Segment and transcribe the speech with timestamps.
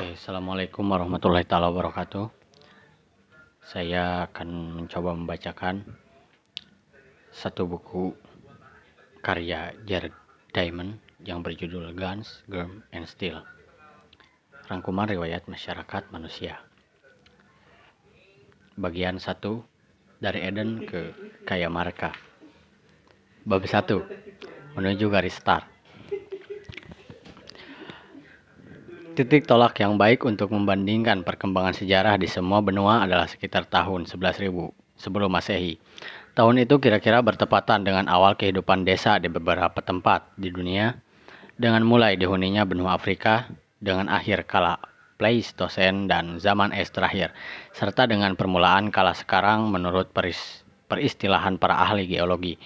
[0.00, 2.32] Oke, Assalamualaikum warahmatullahi taala wabarakatuh.
[3.60, 5.84] Saya akan mencoba membacakan
[7.28, 8.16] satu buku
[9.20, 10.16] karya Jared
[10.56, 13.44] Diamond yang berjudul Guns, Germ, and Steel.
[14.72, 16.64] Rangkuman riwayat masyarakat manusia.
[18.80, 19.36] Bagian 1
[20.16, 21.12] dari Eden ke
[21.44, 22.16] Kaya Marka.
[23.44, 23.84] Bab 1
[24.80, 25.68] menuju garis start.
[29.10, 34.54] Titik tolak yang baik untuk membandingkan perkembangan sejarah di semua benua adalah sekitar tahun 11.000
[34.94, 35.82] sebelum Masehi.
[36.38, 40.94] Tahun itu kira-kira bertepatan dengan awal kehidupan desa di beberapa tempat di dunia,
[41.58, 43.50] dengan mulai dihuninya benua Afrika,
[43.82, 44.78] dengan akhir kala
[45.18, 47.34] Pleistosen dan zaman es terakhir,
[47.74, 52.56] serta dengan permulaan kala sekarang menurut peris, peristilahan para ahli geologi.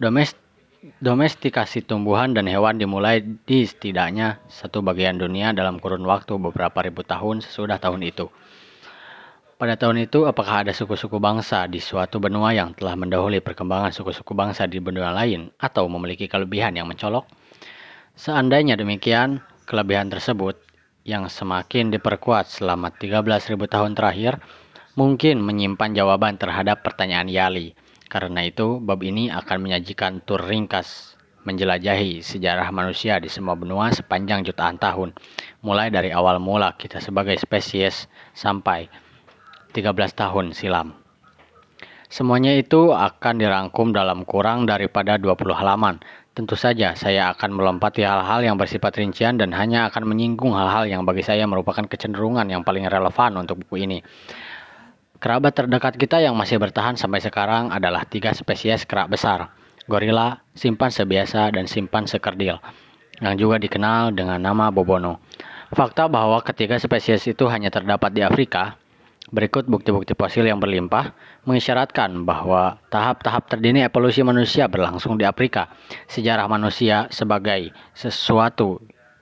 [0.00, 0.40] Domestik
[0.80, 7.04] Domestikasi tumbuhan dan hewan dimulai di setidaknya satu bagian dunia dalam kurun waktu beberapa ribu
[7.04, 8.32] tahun sesudah tahun itu.
[9.60, 14.32] Pada tahun itu, apakah ada suku-suku bangsa di suatu benua yang telah mendahului perkembangan suku-suku
[14.32, 17.28] bangsa di benua lain atau memiliki kelebihan yang mencolok?
[18.16, 20.56] Seandainya demikian, kelebihan tersebut
[21.04, 24.40] yang semakin diperkuat selama 13.000 tahun terakhir
[24.96, 27.76] mungkin menyimpan jawaban terhadap pertanyaan Yali
[28.10, 31.14] karena itu, bab ini akan menyajikan tur ringkas
[31.46, 35.14] menjelajahi sejarah manusia di semua benua sepanjang jutaan tahun,
[35.64, 38.90] mulai dari awal mula kita sebagai spesies sampai
[39.72, 41.00] 13 tahun silam.
[42.10, 46.02] Semuanya itu akan dirangkum dalam kurang daripada 20 halaman.
[46.34, 51.06] Tentu saja saya akan melompati hal-hal yang bersifat rincian dan hanya akan menyinggung hal-hal yang
[51.06, 54.02] bagi saya merupakan kecenderungan yang paling relevan untuk buku ini.
[55.20, 59.52] Kerabat terdekat kita yang masih bertahan sampai sekarang adalah tiga spesies kerak besar,
[59.84, 62.56] gorila, simpan sebiasa, dan simpan sekerdil,
[63.20, 65.20] yang juga dikenal dengan nama bobono.
[65.76, 68.80] Fakta bahwa ketiga spesies itu hanya terdapat di Afrika,
[69.28, 71.12] berikut bukti-bukti fosil yang berlimpah,
[71.44, 75.68] mengisyaratkan bahwa tahap-tahap terdini evolusi manusia berlangsung di Afrika.
[76.08, 78.80] Sejarah manusia sebagai sesuatu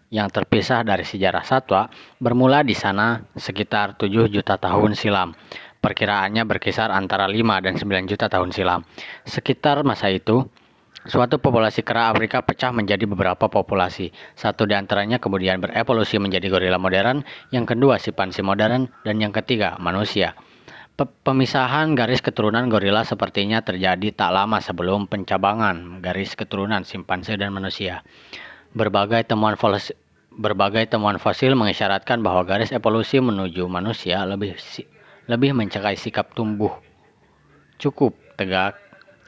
[0.09, 5.37] yang terpisah dari sejarah satwa bermula di sana sekitar 7 juta tahun silam.
[5.79, 8.83] Perkiraannya berkisar antara 5 dan 9 juta tahun silam.
[9.23, 10.43] Sekitar masa itu,
[11.07, 14.11] suatu populasi kera Afrika pecah menjadi beberapa populasi.
[14.35, 17.23] Satu di antaranya kemudian berevolusi menjadi gorila modern,
[17.55, 20.35] yang kedua simpanse modern, dan yang ketiga manusia.
[20.99, 28.03] Pemisahan garis keturunan gorila sepertinya terjadi tak lama sebelum pencabangan garis keturunan simpanse dan manusia.
[28.75, 29.95] Berbagai temuan fosil,
[30.35, 34.59] berbagai temuan fosil mengisyaratkan bahwa garis evolusi menuju manusia lebih
[35.29, 36.73] lebih mencapai sikap tumbuh
[37.79, 38.75] cukup tegak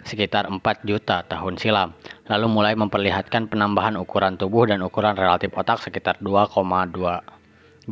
[0.01, 1.93] sekitar 4 juta tahun silam,
[2.25, 6.57] lalu mulai memperlihatkan penambahan ukuran tubuh dan ukuran relatif otak sekitar 2,2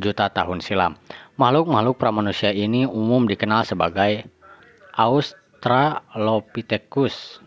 [0.00, 0.96] juta tahun silam.
[1.36, 4.24] Makhluk-makhluk pramanusia ini umum dikenal sebagai
[4.96, 7.44] Australopithecus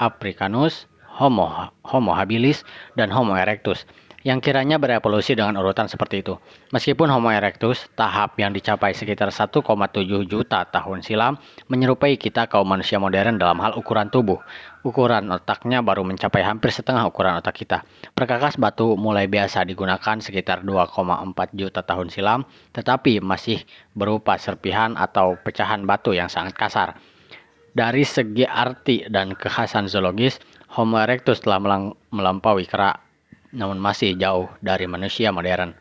[0.00, 2.64] africanus, Homo, Homo habilis,
[2.96, 3.84] dan Homo erectus
[4.26, 6.34] yang kiranya berevolusi dengan urutan seperti itu.
[6.74, 9.62] Meskipun Homo erectus, tahap yang dicapai sekitar 1,7
[10.26, 11.38] juta tahun silam,
[11.70, 14.42] menyerupai kita kaum manusia modern dalam hal ukuran tubuh.
[14.82, 17.86] Ukuran otaknya baru mencapai hampir setengah ukuran otak kita.
[18.10, 22.42] Perkakas batu mulai biasa digunakan sekitar 2,4 juta tahun silam,
[22.74, 23.62] tetapi masih
[23.94, 26.98] berupa serpihan atau pecahan batu yang sangat kasar.
[27.70, 30.42] Dari segi arti dan kekhasan zoologis,
[30.74, 31.62] Homo erectus telah
[32.10, 33.07] melampaui kerak
[33.52, 35.72] namun masih jauh dari manusia modern.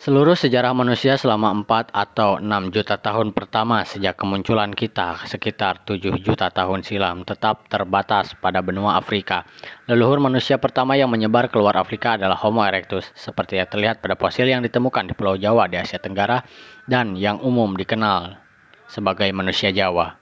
[0.00, 6.16] Seluruh sejarah manusia selama 4 atau 6 juta tahun pertama sejak kemunculan kita sekitar 7
[6.24, 9.44] juta tahun silam tetap terbatas pada benua Afrika.
[9.84, 14.48] Leluhur manusia pertama yang menyebar keluar Afrika adalah Homo erectus, seperti yang terlihat pada fosil
[14.48, 16.48] yang ditemukan di Pulau Jawa di Asia Tenggara
[16.88, 18.40] dan yang umum dikenal
[18.88, 20.16] sebagai manusia Jawa.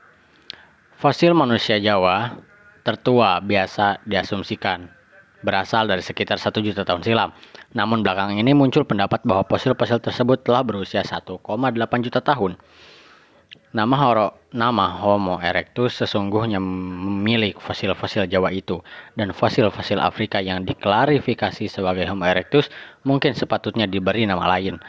[0.98, 2.34] Fosil manusia Jawa
[2.82, 4.97] tertua biasa diasumsikan
[5.42, 7.30] berasal dari sekitar 1 juta tahun silam.
[7.74, 11.38] Namun belakangan ini muncul pendapat bahwa fosil-fosil tersebut telah berusia 1,8
[12.02, 12.58] juta tahun.
[13.68, 18.80] Nama, horo, nama Homo erectus sesungguhnya memiliki fosil-fosil Jawa itu
[19.12, 22.72] dan fosil-fosil Afrika yang diklarifikasi sebagai Homo erectus
[23.04, 24.80] mungkin sepatutnya diberi nama lain.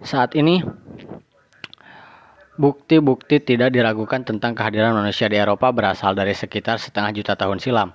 [0.00, 0.64] Saat ini
[2.56, 7.92] bukti-bukti tidak diragukan tentang kehadiran manusia di Eropa berasal dari sekitar setengah juta tahun silam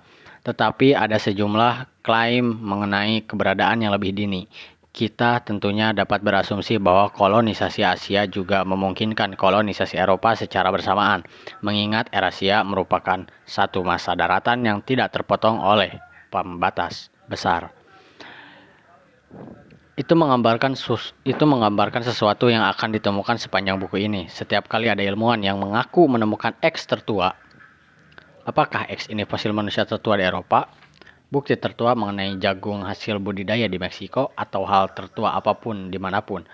[0.48, 4.48] tetapi ada sejumlah klaim mengenai keberadaan yang lebih dini.
[4.96, 11.22] Kita tentunya dapat berasumsi bahwa kolonisasi Asia juga memungkinkan kolonisasi Eropa secara bersamaan,
[11.60, 16.00] mengingat Eurasia merupakan satu masa daratan yang tidak terpotong oleh
[16.32, 17.70] pembatas besar.
[20.00, 24.32] Itu menggambarkan sus, itu menggambarkan sesuatu yang akan ditemukan sepanjang buku ini.
[24.32, 27.38] Setiap kali ada ilmuwan yang mengaku menemukan X tertua,
[28.48, 30.72] apakah X ini fosil manusia tertua di Eropa?
[31.28, 36.24] Bukti tertua mengenai jagung hasil budidaya di Meksiko atau hal tertua apa pun di mana
[36.24, 36.48] pun.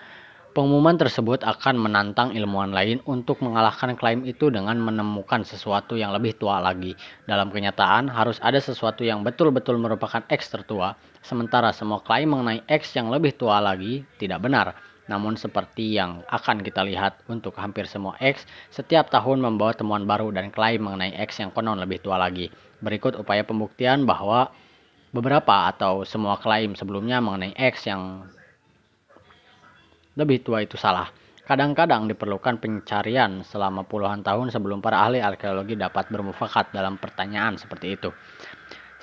[0.57, 6.37] Pengumuman tersebut akan menantang ilmuwan lain untuk mengalahkan klaim itu dengan menemukan sesuatu yang lebih
[6.37, 6.93] tua lagi.
[7.25, 10.93] Dalam kenyataan, harus ada sesuatu yang betul-betul merupakan X tertua
[11.23, 14.75] Sementara semua klaim mengenai X yang lebih tua lagi tidak benar.
[15.11, 20.31] Namun seperti yang akan kita lihat untuk hampir semua X, setiap tahun membawa temuan baru
[20.31, 22.47] dan klaim mengenai X yang konon lebih tua lagi.
[22.79, 24.51] Berikut upaya pembuktian bahwa
[25.11, 28.25] beberapa atau semua klaim sebelumnya mengenai X yang
[30.15, 31.11] lebih tua itu salah.
[31.43, 37.99] Kadang-kadang diperlukan pencarian selama puluhan tahun sebelum para ahli arkeologi dapat bermufakat dalam pertanyaan seperti
[37.99, 38.15] itu.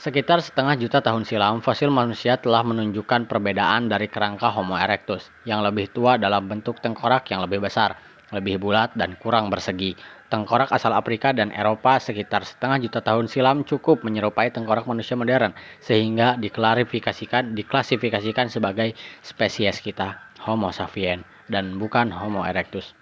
[0.01, 5.61] Sekitar setengah juta tahun silam, fosil manusia telah menunjukkan perbedaan dari kerangka Homo erectus yang
[5.61, 8.01] lebih tua dalam bentuk tengkorak yang lebih besar,
[8.33, 9.93] lebih bulat, dan kurang bersegi.
[10.33, 15.53] Tengkorak asal Afrika dan Eropa sekitar setengah juta tahun silam cukup menyerupai tengkorak manusia modern,
[15.85, 20.17] sehingga diklarifikasikan, diklasifikasikan sebagai spesies kita,
[20.49, 22.97] Homo sapiens, dan bukan Homo erectus.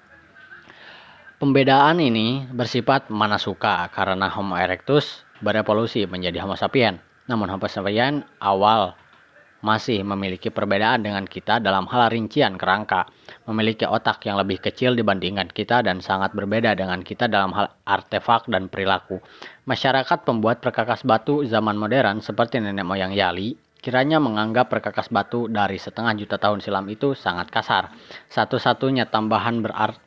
[1.39, 7.01] Pembedaan ini bersifat mana suka karena Homo erectus berevolusi menjadi Homo sapiens.
[7.29, 8.95] Namun Homo sapiens awal
[9.59, 13.11] masih memiliki perbedaan dengan kita dalam hal rincian kerangka,
[13.51, 18.47] memiliki otak yang lebih kecil dibandingkan kita dan sangat berbeda dengan kita dalam hal artefak
[18.47, 19.19] dan perilaku.
[19.67, 25.79] Masyarakat pembuat perkakas batu zaman modern seperti nenek moyang Yali kiranya menganggap perkakas batu dari
[25.79, 27.91] setengah juta tahun silam itu sangat kasar.
[28.31, 30.07] Satu-satunya tambahan berarti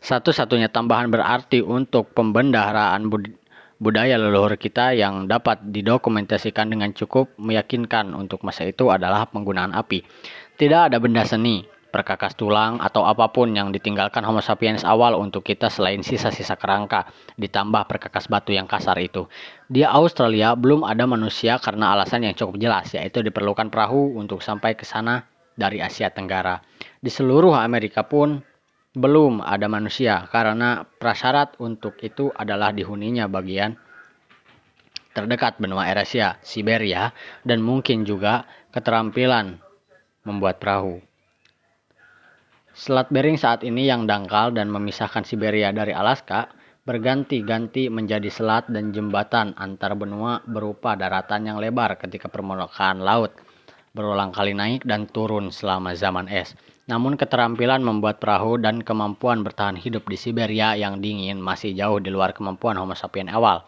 [0.00, 3.36] Satu-satunya tambahan berarti untuk pembendaharaan bud
[3.80, 10.04] budaya leluhur kita yang dapat didokumentasikan dengan cukup meyakinkan untuk masa itu adalah penggunaan api.
[10.60, 15.48] Tidak ada benda seni, perkakas tulang, atau apa pun yang ditinggalkan Homo sapiens awal untuk
[15.48, 17.08] kita selain sisa-sisa kerangka,
[17.40, 19.24] ditambah perkakas batu yang kasar itu.
[19.66, 24.76] Di Australia belum ada manusia karena alasan yang cukup jelas, yaitu diperlukan perahu untuk sampai
[24.76, 25.24] ke sana
[25.56, 26.60] dari Asia Tenggara.
[27.00, 28.44] Di seluruh Amerika pun
[28.90, 33.78] belum ada manusia karena prasyarat untuk itu adalah dihuninya bagian
[35.14, 37.14] terdekat benua Eurasia, Siberia,
[37.46, 39.58] dan mungkin juga keterampilan
[40.26, 41.02] membuat perahu.
[42.70, 46.50] Selat Bering saat ini yang dangkal dan memisahkan Siberia dari Alaska
[46.86, 53.34] berganti-ganti menjadi selat dan jembatan antar benua berupa daratan yang lebar ketika permukaan laut
[53.90, 56.54] berulang kali naik dan turun selama zaman es.
[56.90, 62.10] Namun keterampilan membuat perahu dan kemampuan bertahan hidup di Siberia yang dingin masih jauh di
[62.10, 63.62] luar kemampuan Homo sapiens awal.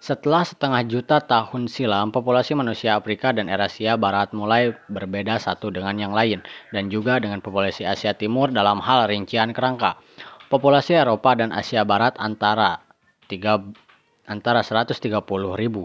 [0.00, 5.94] Setelah setengah juta tahun silam, populasi manusia Afrika dan Eurasia Barat mulai berbeda satu dengan
[6.00, 6.42] yang lain,
[6.72, 10.00] dan juga dengan populasi Asia Timur dalam hal rincian kerangka.
[10.48, 12.82] Populasi Eropa dan Asia Barat antara
[13.30, 15.22] 3, antara 130.000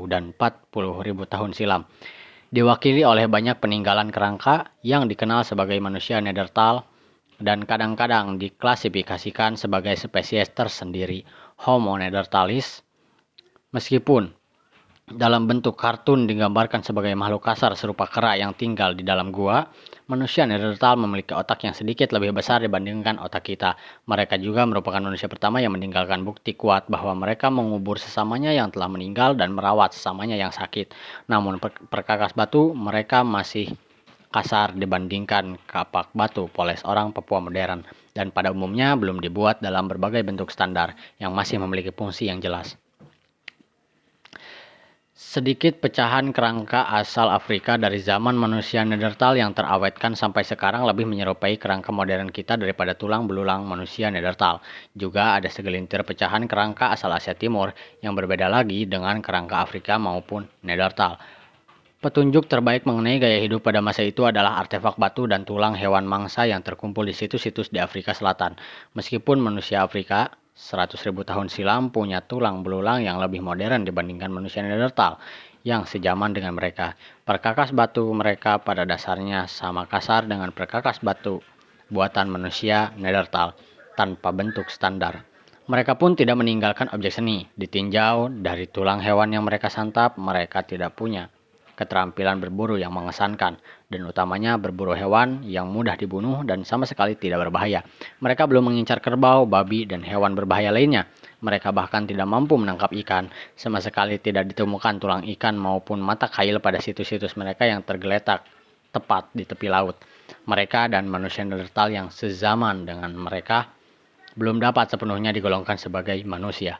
[0.09, 1.83] dan 40.000 tahun silam
[2.47, 6.87] diwakili oleh banyak peninggalan kerangka yang dikenal sebagai manusia Neanderthal
[7.37, 11.21] dan kadang-kadang diklasifikasikan sebagai spesies tersendiri
[11.67, 12.81] Homo neanderthalis.
[13.73, 14.31] Meskipun
[15.07, 19.69] dalam bentuk kartun digambarkan sebagai makhluk kasar serupa kera yang tinggal di dalam gua,
[20.07, 23.75] manusia Neanderthal memiliki otak yang sedikit lebih besar dibandingkan otak kita.
[24.07, 28.87] Mereka juga merupakan manusia pertama yang meninggalkan bukti kuat bahwa mereka mengubur sesamanya yang telah
[28.87, 30.95] meninggal dan merawat sesamanya yang sakit.
[31.27, 31.59] Namun
[31.91, 33.75] perkakas batu mereka masih
[34.31, 37.83] kasar dibandingkan kapak batu poles orang Papua modern
[38.15, 42.79] dan pada umumnya belum dibuat dalam berbagai bentuk standar yang masih memiliki fungsi yang jelas.
[45.17, 51.57] Sedikit pecahan kerangka asal Afrika dari zaman manusia Neanderthal yang terawetkan sampai sekarang lebih menyerupai
[51.57, 54.61] kerangka modern kita daripada tulang belulang manusia Neanderthal.
[54.93, 57.73] Juga ada segelintir pecahan kerangka asal Asia Timur
[58.05, 61.17] yang berbeda lagi dengan kerangka Afrika maupun Neanderthal.
[61.97, 66.45] Petunjuk terbaik mengenai gaya hidup pada masa itu adalah artefak batu dan tulang hewan mangsa
[66.45, 68.53] yang terkumpul di situs-situs di Afrika Selatan.
[68.93, 75.21] Meskipun manusia Afrika 100.000 tahun silam punya tulang belulang yang lebih modern dibandingkan manusia Neanderthal
[75.61, 76.97] yang sejaman dengan mereka.
[77.21, 81.45] Perkakas batu mereka pada dasarnya sama kasar dengan perkakas batu
[81.93, 83.53] buatan manusia Neanderthal
[83.93, 85.29] tanpa bentuk standar.
[85.69, 87.45] Mereka pun tidak meninggalkan objek seni.
[87.53, 91.29] Ditinjau dari tulang hewan yang mereka santap, mereka tidak punya
[91.77, 93.61] keterampilan berburu yang mengesankan.
[93.87, 97.87] Dan utamanya berburu hewan yang mudah dibunuh dan sama sekali tidak berbahaya.
[98.19, 101.07] Mereka belum mengincar kerbau, babi, dan hewan berbahaya lainnya.
[101.39, 103.31] Mereka bahkan tidak mampu menangkap ikan.
[103.55, 108.43] Sama sekali tidak ditemukan tulang ikan maupun mata kail pada situs-situs mereka yang tergeletak
[108.91, 109.95] tepat di tepi laut.
[110.43, 113.71] Mereka dan manusia Neanderthal yang sezaman dengan mereka
[114.35, 116.75] belum dapat sepenuhnya digolongkan sebagai manusia.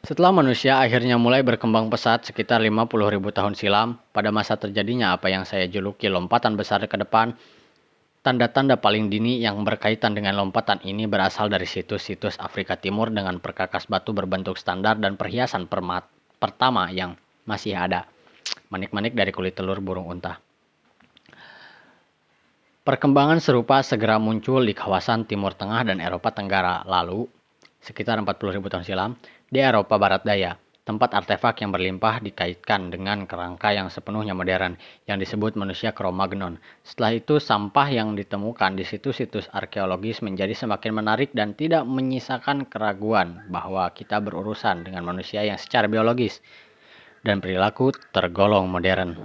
[0.00, 5.28] Setelah manusia akhirnya mulai berkembang pesat sekitar 50 ribu tahun silam, pada masa terjadinya apa
[5.28, 7.36] yang saya juluki lompatan besar ke depan,
[8.24, 13.92] tanda-tanda paling dini yang berkaitan dengan lompatan ini berasal dari situs-situs Afrika Timur dengan perkakas
[13.92, 16.08] batu berbentuk standar dan perhiasan permat
[16.40, 17.12] pertama yang
[17.44, 18.08] masih ada.
[18.72, 20.40] Manik-manik dari kulit telur burung unta.
[22.80, 27.28] Perkembangan serupa segera muncul di kawasan Timur Tengah dan Eropa Tenggara lalu,
[27.84, 29.12] sekitar 40.000 tahun silam,
[29.50, 30.54] di Eropa Barat Daya,
[30.86, 34.78] tempat artefak yang berlimpah dikaitkan dengan kerangka yang sepenuhnya modern
[35.10, 36.62] yang disebut manusia Cro-Magnon.
[36.86, 43.42] Setelah itu, sampah yang ditemukan di situs-situs arkeologis menjadi semakin menarik dan tidak menyisakan keraguan
[43.50, 46.38] bahwa kita berurusan dengan manusia yang secara biologis
[47.26, 49.18] dan perilaku tergolong modern.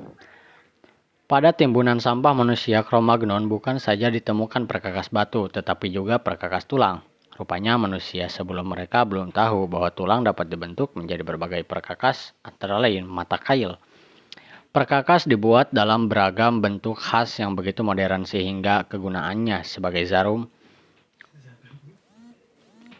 [1.29, 7.05] Pada timbunan sampah manusia Cro-Magnon bukan saja ditemukan perkakas batu, tetapi juga perkakas tulang.
[7.35, 13.03] Rupanya manusia sebelum mereka belum tahu bahwa tulang dapat dibentuk menjadi berbagai perkakas, antara lain
[13.03, 13.75] mata kail.
[14.71, 20.47] Perkakas dibuat dalam beragam bentuk khas yang begitu modern sehingga kegunaannya sebagai zarum,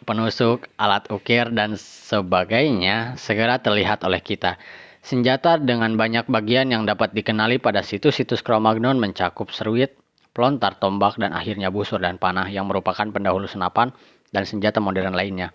[0.04, 4.60] penusuk, alat ukir, dan sebagainya segera terlihat oleh kita.
[5.00, 9.96] Senjata dengan banyak bagian yang dapat dikenali pada situs-situs Cro-Magnon mencakup seruit,
[10.36, 13.96] pelontar tombak, dan akhirnya busur dan panah yang merupakan pendahulu senapan
[14.30, 15.52] dan senjata modern lainnya.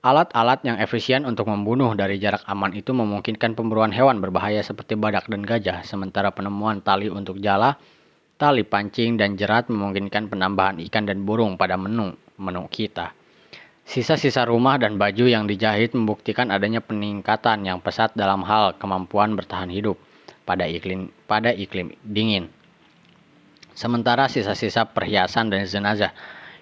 [0.00, 5.28] Alat-alat yang efisien untuk membunuh dari jarak aman itu memungkinkan pemburuan hewan berbahaya seperti badak
[5.28, 7.76] dan gajah, sementara penemuan tali untuk jala,
[8.40, 13.12] tali pancing, dan jerat memungkinkan penambahan ikan dan burung pada menu menu kita.
[13.84, 19.68] Sisa-sisa rumah dan baju yang dijahit membuktikan adanya peningkatan yang pesat dalam hal kemampuan bertahan
[19.68, 20.00] hidup
[20.48, 22.48] pada iklim pada iklim dingin.
[23.76, 26.16] Sementara sisa-sisa perhiasan dan jenazah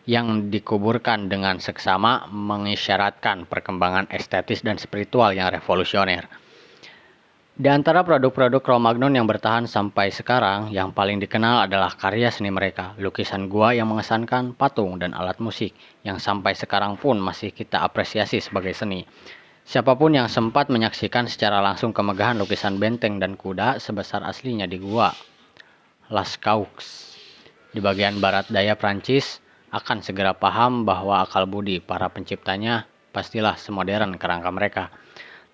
[0.09, 6.25] yang dikuburkan dengan seksama mengisyaratkan perkembangan estetis dan spiritual yang revolusioner.
[7.59, 12.97] Di antara produk-produk Cro-Magnon yang bertahan sampai sekarang, yang paling dikenal adalah karya seni mereka,
[12.97, 18.41] lukisan gua yang mengesankan, patung, dan alat musik, yang sampai sekarang pun masih kita apresiasi
[18.41, 19.05] sebagai seni.
[19.69, 24.81] Siapa pun yang sempat menyaksikan secara langsung kemegahan lukisan benteng dan kuda sebesar aslinya di
[24.81, 25.12] gua
[26.09, 27.12] Lascaux
[27.77, 34.17] di bagian barat daya Prancis akan segera paham bahwa akal budi para penciptanya pastilah semodern
[34.17, 34.85] kerangka mereka.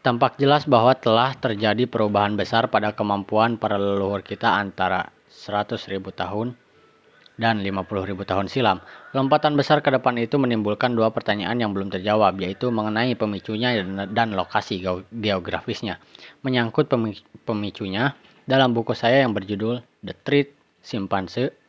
[0.05, 5.81] Tampak jelas bahwa telah terjadi perubahan besar pada kemampuan para leluhur kita antara 100.000
[6.13, 6.53] tahun
[7.35, 8.79] dan 50.000 tahun silam.
[9.11, 13.81] Lompatan besar ke depan itu menimbulkan dua pertanyaan yang belum terjawab, yaitu mengenai pemicunya
[14.13, 15.99] dan lokasi geografisnya.
[16.47, 16.87] Menyangkut
[17.43, 20.53] pemicunya, dalam buku saya yang berjudul The Treat
[20.85, 21.64] Simpanse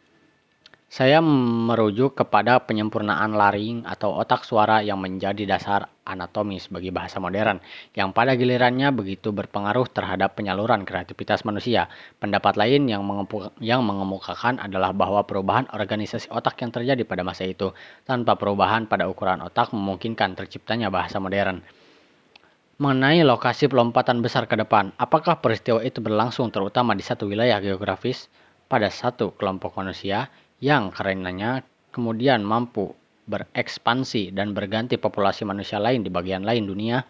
[0.86, 7.58] saya merujuk kepada penyempurnaan laring atau otak suara yang menjadi dasar anatomis bagi bahasa modern,
[7.98, 11.89] yang pada gilirannya begitu berpengaruh terhadap penyaluran kreativitas manusia.
[12.22, 13.01] Pendapat lain yang,
[13.60, 17.74] yang mengemukakan adalah bahwa perubahan organisasi otak yang terjadi pada masa itu,
[18.06, 21.65] tanpa perubahan pada ukuran otak memungkinkan terciptanya bahasa modern.
[22.77, 28.27] Mengenai lokasi pelompatan besar ke depan, apakah peristiwa itu berlangsung terutama di satu wilayah geografis
[28.68, 30.27] pada satu kelompok manusia
[30.63, 32.95] yang karenanya kemudian mampu
[33.25, 37.01] berekspansi dan berganti populasi manusia lain di bagian lain dunia,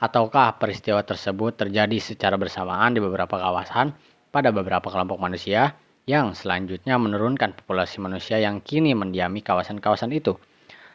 [0.00, 3.92] ataukah peristiwa tersebut terjadi secara bersamaan di beberapa kawasan
[4.30, 5.74] pada beberapa kelompok manusia
[6.08, 10.38] yang selanjutnya menurunkan populasi manusia yang kini mendiami kawasan-kawasan itu.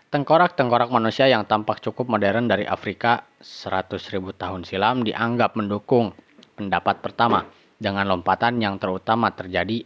[0.09, 6.15] Tengkorak-tengkorak manusia yang tampak cukup modern dari Afrika 100.000 tahun silam dianggap mendukung
[6.55, 7.43] pendapat pertama
[7.75, 9.83] dengan lompatan yang terutama terjadi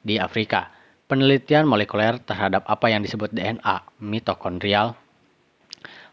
[0.00, 0.79] di Afrika
[1.10, 4.94] penelitian molekuler terhadap apa yang disebut DNA mitokondrial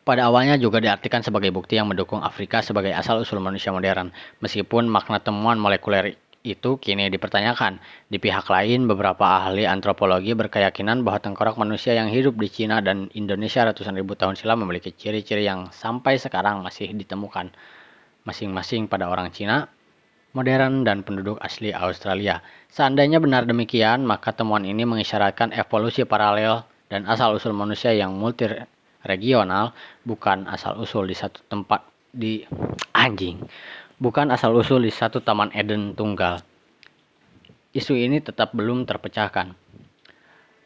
[0.08, 5.20] pada awalnya juga diartikan sebagai bukti yang mendukung Afrika sebagai asal-usul manusia modern, meskipun makna
[5.20, 6.16] temuan molekuler
[6.48, 7.84] itu kini dipertanyakan.
[8.08, 13.12] Di pihak lain, beberapa ahli antropologi berkeyakinan bahwa tengkorak manusia yang hidup di Cina dan
[13.20, 17.52] Indonesia ratusan ribu tahun silam memiliki ciri-ciri yang sampai sekarang masih ditemukan
[18.24, 19.68] masing-masing pada orang Cina,
[20.36, 22.44] modern dan penduduk asli Australia.
[22.72, 28.48] Seandainya benar demikian, maka temuan ini mengisyaratkan evolusi paralel dan asal-usul manusia yang multi
[29.04, 29.72] regional,
[30.04, 32.44] bukan asal-usul di satu tempat di
[32.96, 33.44] anjing,
[34.02, 36.44] bukan asal-usul di satu taman Eden tunggal.
[37.76, 39.54] Isu ini tetap belum terpecahkan.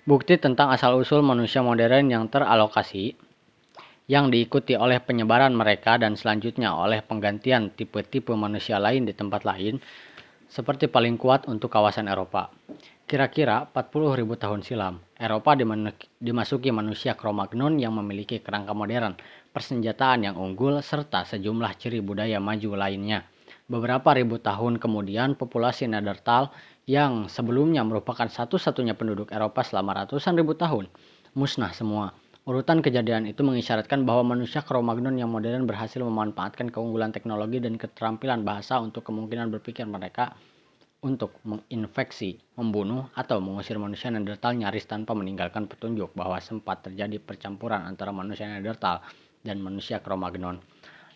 [0.01, 3.13] Bukti tentang asal-usul manusia modern yang teralokasi
[4.11, 9.79] yang diikuti oleh penyebaran mereka dan selanjutnya oleh penggantian tipe-tipe manusia lain di tempat lain
[10.51, 12.51] seperti paling kuat untuk kawasan Eropa.
[13.07, 15.55] Kira-kira 40.000 tahun silam, Eropa
[16.19, 19.15] dimasuki manusia Cro-Magnon yang memiliki kerangka modern,
[19.55, 23.23] persenjataan yang unggul, serta sejumlah ciri budaya maju lainnya.
[23.71, 26.51] Beberapa ribu tahun kemudian, populasi Neanderthal
[26.83, 30.91] yang sebelumnya merupakan satu-satunya penduduk Eropa selama ratusan ribu tahun,
[31.31, 32.11] musnah semua.
[32.41, 38.41] Urutan kejadian itu mengisyaratkan bahwa manusia Cro-Magnon yang modern berhasil memanfaatkan keunggulan teknologi dan keterampilan
[38.41, 40.33] bahasa untuk kemungkinan berpikir mereka
[41.05, 47.85] untuk menginfeksi, membunuh, atau mengusir manusia Neanderthal nyaris tanpa meninggalkan petunjuk bahwa sempat terjadi percampuran
[47.85, 49.05] antara manusia Neanderthal
[49.45, 50.57] dan manusia Cro-Magnon.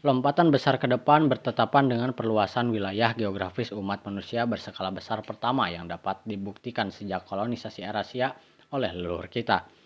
[0.05, 5.89] Lompatan besar ke depan bertetapan dengan perluasan wilayah geografis umat manusia berskala besar pertama yang
[5.89, 8.37] dapat dibuktikan sejak kolonisasi Eurasia
[8.69, 9.84] oleh leluhur kita.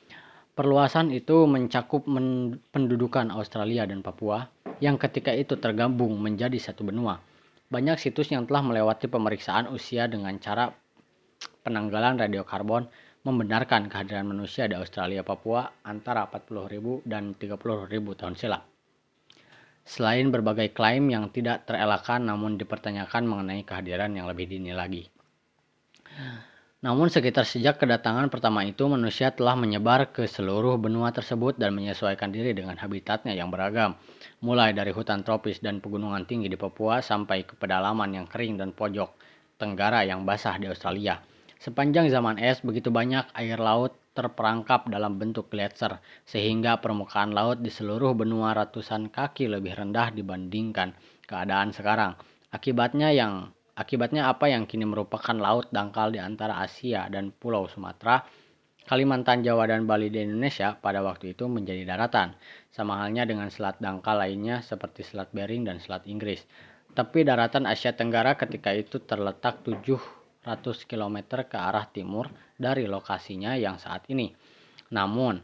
[0.59, 4.43] Perluasan itu mencakup men pendudukan Australia dan Papua
[4.83, 7.23] yang ketika itu tergabung menjadi satu benua
[7.71, 10.67] banyak situs yang telah melewati pemeriksaan usia dengan cara
[11.63, 12.91] penanggalan radiokarbon
[13.23, 18.63] membenarkan kehadiran manusia di Australia Papua antara 40.000 dan 30.000 tahun silam.
[19.85, 25.05] Selain berbagai klaim yang tidak terelakkan namun dipertanyakan mengenai kehadiran yang lebih dini lagi.
[26.79, 32.31] Namun sekitar sejak kedatangan pertama itu manusia telah menyebar ke seluruh benua tersebut dan menyesuaikan
[32.31, 33.99] diri dengan habitatnya yang beragam,
[34.39, 38.71] mulai dari hutan tropis dan pegunungan tinggi di Papua sampai ke pedalaman yang kering dan
[38.71, 39.11] pojok
[39.59, 41.19] tenggara yang basah di Australia.
[41.59, 47.67] Sepanjang zaman es, begitu banyak air laut terperangkap dalam bentuk gletser, sehingga permukaan laut di
[47.67, 50.95] seluruh benua ratusan kaki lebih rendah dibandingkan
[51.27, 52.15] keadaan sekarang.
[52.55, 58.19] Akibatnya yang Akibatnya apa yang kini merupakan laut dangkal di antara Asia dan Pulau Sumatera,
[58.83, 62.35] Kalimantan, Jawa, dan Bali di Indonesia pada waktu itu menjadi daratan,
[62.67, 66.43] sama halnya dengan selat dangkal lainnya seperti Selat Bering dan Selat Inggris.
[66.91, 73.77] Tapi daratan Asia Tenggara ketika itu terletak 700 km ke arah timur dari lokasinya yang
[73.77, 74.33] saat ini.
[74.89, 75.37] Namun,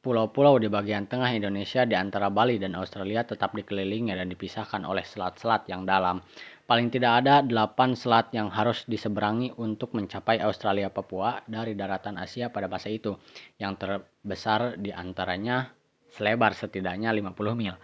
[0.00, 5.04] pulau-pulau di bagian tengah Indonesia di antara Bali dan Australia tetap dikelilingi dan dipisahkan oleh
[5.04, 6.24] selat-selat yang dalam.
[6.66, 12.50] Paling tidak ada 8 selat yang harus diseberangi untuk mencapai Australia Papua dari daratan Asia
[12.50, 13.14] pada masa itu,
[13.62, 15.70] yang terbesar di antaranya
[16.10, 17.78] selebar setidaknya 50 mil.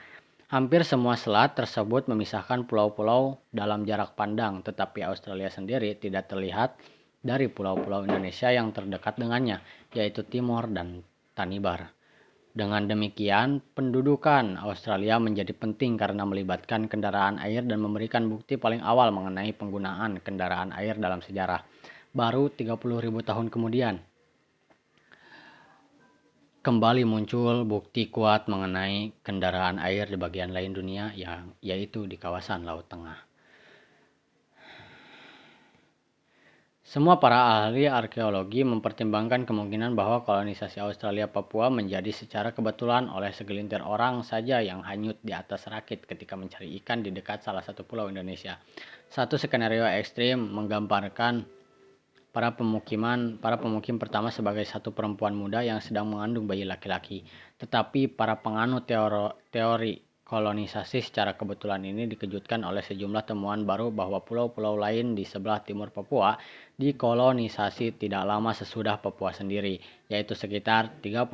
[0.51, 6.75] Hampir semua selat tersebut memisahkan pulau-pulau dalam jarak pandang, tetapi Australia sendiri tidak terlihat
[7.23, 9.63] dari pulau-pulau Indonesia yang terdekat dengannya,
[9.95, 11.07] yaitu Timor dan
[11.39, 11.95] Tanibar.
[12.53, 19.09] Dengan demikian, pendudukan Australia menjadi penting karena melibatkan kendaraan air dan memberikan bukti paling awal
[19.09, 21.65] mengenai penggunaan kendaraan air dalam sejarah.
[22.13, 22.77] Baru 30.000
[23.25, 24.05] tahun kemudian,
[26.61, 32.69] kembali muncul bukti kuat mengenai kendaraan air di bagian lain dunia yang yaitu di kawasan
[32.69, 33.32] Laut Tengah.
[36.93, 43.81] Semua para ahli arkeologi mempertimbangkan kemungkinan bahwa kolonisasi Australia Papua menjadi secara kebetulan oleh segelintir
[43.81, 48.13] orang saja yang hanyut di atas rakit ketika mencari ikan di dekat salah satu pulau
[48.13, 48.61] Indonesia.
[49.09, 51.49] Satu skenario ekstrim menggambarkan
[52.29, 57.25] para pemukiman para pemukim pertama sebagai satu perempuan muda yang sedang mengandung bayi laki-laki.
[57.57, 58.85] Tetapi para penganut
[59.49, 59.97] teori,
[60.33, 65.93] Kolonisasi secara kebetulan ini dikejutkan oleh sejumlah temuan baru bahwa pulau-pulau lain di sebelah timur
[65.93, 66.41] Papua
[66.81, 69.77] dikolonisasi tidak lama sesudah Papua sendiri,
[70.09, 71.29] yaitu sekitar 35.000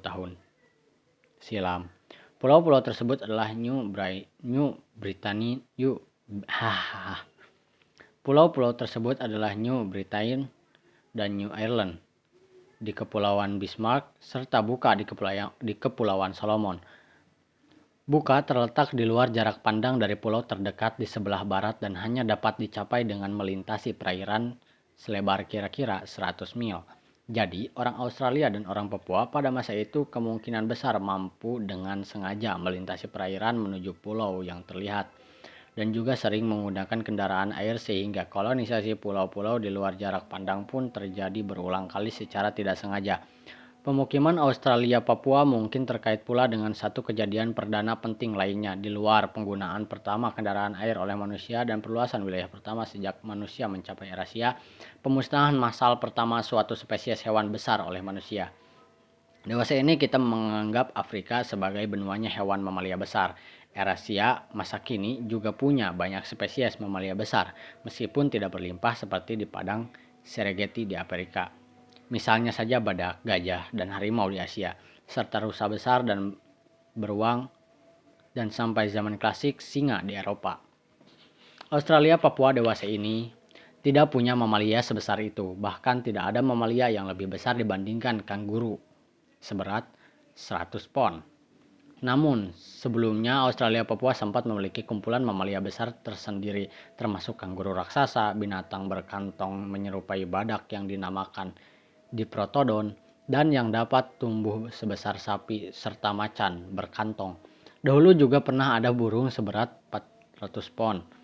[0.00, 0.40] tahun
[1.36, 1.92] silam.
[2.40, 4.72] Pulau-pulau tersebut adalah New, Bri New
[5.76, 6.00] New,
[8.24, 10.48] Pulau-pulau tersebut adalah New Britain
[11.12, 12.00] dan New Ireland
[12.80, 15.04] di Kepulauan Bismarck serta Buka di
[15.76, 16.80] Kepulauan Solomon.
[18.10, 22.58] Buka terletak di luar jarak pandang dari pulau terdekat di sebelah barat dan hanya dapat
[22.58, 24.58] dicapai dengan melintasi perairan
[24.98, 26.82] selebar kira-kira 100 mil.
[27.30, 33.06] Jadi, orang Australia dan orang Papua pada masa itu kemungkinan besar mampu dengan sengaja melintasi
[33.06, 35.06] perairan menuju pulau yang terlihat
[35.78, 41.46] dan juga sering menggunakan kendaraan air sehingga kolonisasi pulau-pulau di luar jarak pandang pun terjadi
[41.46, 43.22] berulang kali secara tidak sengaja.
[43.80, 49.88] Pemukiman Australia Papua mungkin terkait pula dengan satu kejadian perdana penting lainnya di luar penggunaan
[49.88, 54.60] pertama kendaraan air oleh manusia dan perluasan wilayah pertama sejak manusia mencapai Eurasia,
[55.00, 58.52] pemusnahan massal pertama suatu spesies hewan besar oleh manusia.
[59.48, 63.32] Dewasa ini kita menganggap Afrika sebagai benuanya hewan mamalia besar.
[63.72, 67.56] Eurasia masa kini juga punya banyak spesies mamalia besar,
[67.88, 69.88] meskipun tidak berlimpah seperti di padang
[70.20, 71.59] Serengeti di Amerika.
[72.10, 74.74] Misalnya saja badak, gajah, dan harimau di Asia,
[75.06, 76.34] serta rusa besar dan
[76.98, 77.46] beruang,
[78.34, 80.58] dan sampai zaman klasik singa di Eropa.
[81.70, 83.30] Australia Papua dewasa ini
[83.80, 88.74] tidak punya mamalia sebesar itu, bahkan tidak ada mamalia yang lebih besar dibandingkan kanguru,
[89.38, 89.86] seberat
[90.34, 91.22] 100 pon.
[92.00, 99.68] Namun, sebelumnya Australia Papua sempat memiliki kumpulan mamalia besar tersendiri, termasuk kanguru raksasa, binatang berkantong
[99.68, 101.52] menyerupai badak yang dinamakan
[102.10, 102.94] diprotodon,
[103.30, 107.38] dan yang dapat tumbuh sebesar sapi serta macan berkantong.
[107.80, 111.19] Dahulu juga pernah ada burung seberat 400 pon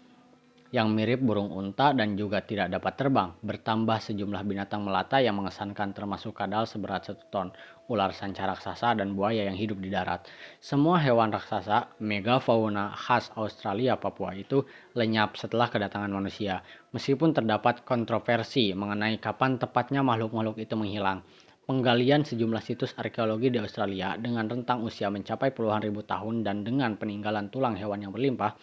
[0.76, 3.32] yang mirip burung unta dan juga tidak dapat terbang.
[3.40, 7.48] Bertambah sejumlah binatang melata yang mengesankan termasuk kadal seberat satu ton,
[7.88, 10.28] ular sanca raksasa, dan buaya yang hidup di darat.
[10.60, 16.60] Semua hewan raksasa megafauna khas Australia Papua itu lenyap setelah kedatangan manusia.
[16.92, 21.24] Meskipun terdapat kontroversi mengenai kapan tepatnya makhluk-makhluk itu menghilang.
[21.66, 26.94] Penggalian sejumlah situs arkeologi di Australia dengan rentang usia mencapai puluhan ribu tahun dan dengan
[26.94, 28.54] peninggalan tulang hewan yang berlimpah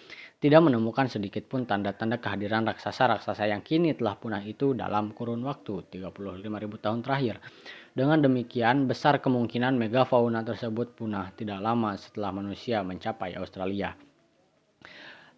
[0.44, 5.88] tidak menemukan sedikit pun tanda-tanda kehadiran raksasa-raksasa yang kini telah punah itu dalam kurun waktu
[5.88, 7.40] 35.000 tahun terakhir.
[7.96, 13.96] Dengan demikian, besar kemungkinan megafauna tersebut punah tidak lama setelah manusia mencapai Australia.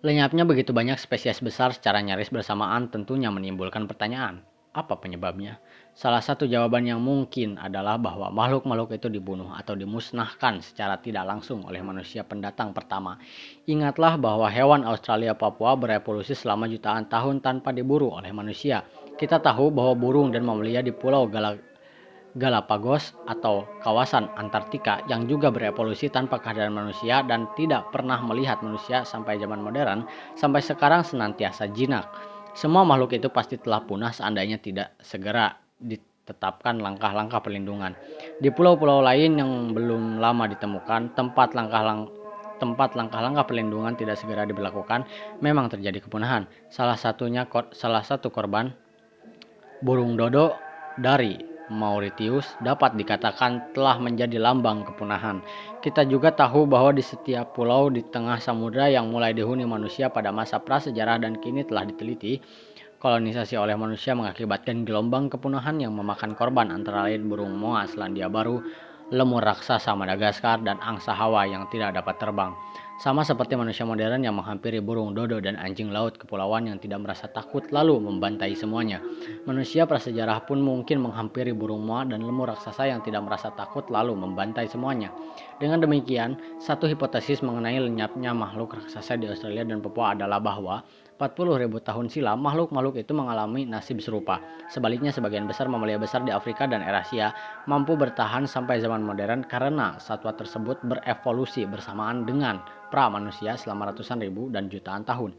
[0.01, 4.41] Lenyapnya begitu banyak spesies besar secara nyaris bersamaan tentunya menimbulkan pertanyaan,
[4.73, 5.61] apa penyebabnya?
[5.95, 11.63] Salah satu jawaban yang mungkin adalah bahwa makhluk-makhluk itu dibunuh atau dimusnahkan secara tidak langsung
[11.63, 13.15] oleh manusia pendatang pertama.
[13.63, 18.83] Ingatlah bahwa hewan Australia Papua berevolusi selama jutaan tahun tanpa diburu oleh manusia.
[19.15, 21.63] Kita tahu bahwa burung dan mamalia di Pulau Gal
[22.35, 29.07] Galapagos atau kawasan Antartika yang juga berevolusi tanpa kehadiran manusia dan tidak pernah melihat manusia
[29.07, 30.03] sampai zaman modern
[30.35, 32.03] sampai sekarang senantiasa jinak.
[32.51, 37.93] Semua makhluk itu pasti telah punah seandainya tidak segera ditetapkan langkah-langkah perlindungan.
[38.41, 45.03] Di pulau-pulau lain yang belum lama ditemukan, tempat langkah-langkah tempat langkah-langkah perlindungan tidak segera diberlakukan,
[45.43, 46.47] memang terjadi kepunahan.
[46.71, 47.43] Salah satunya
[47.75, 48.71] salah satu korban
[49.83, 50.55] burung dodo
[50.95, 55.41] dari Mauritius dapat dikatakan telah menjadi lambang kepunahan.
[55.81, 60.29] Kita juga tahu bahwa di setiap pulau di tengah samudera yang mulai dihuni manusia pada
[60.29, 62.37] masa prasejarah dan kini telah diteliti,
[63.05, 68.65] Kolonisasi oleh manusia mengakibatkan gelombang kepunahan yang memakan korban antara lain burung moa Selandia Baru,
[69.13, 72.57] lemur raksasa Madagaskar, dan angsa Hawa yang tidak dapat terbang.
[72.97, 77.29] Sama seperti manusia modern yang menghampiri burung dodo dan anjing laut kepulauan yang tidak merasa
[77.29, 78.97] takut lalu membantai semuanya.
[79.45, 84.17] Manusia prasejarah pun mungkin menghampiri burung moa dan lemur raksasa yang tidak merasa takut lalu
[84.17, 85.13] membantai semuanya.
[85.61, 91.04] Dengan demikian, satu hipotesis mengenai lenyapnya makhluk raksasa di Australia dan Papua adalah bahwa 40
[91.15, 94.43] ribu tahun silam, makhluk-makhluk itu mengalami nasib serupa.
[94.67, 97.31] Sebaliknya, sebagian besar mamalia besar di Afrika dan Eurasia
[97.71, 102.59] mampu bertahan sampai zaman modern karena satwa tersebut berevolusi bersamaan dengan
[102.91, 105.31] pra-manusia selama ratusan ribu dan jutaan tahun.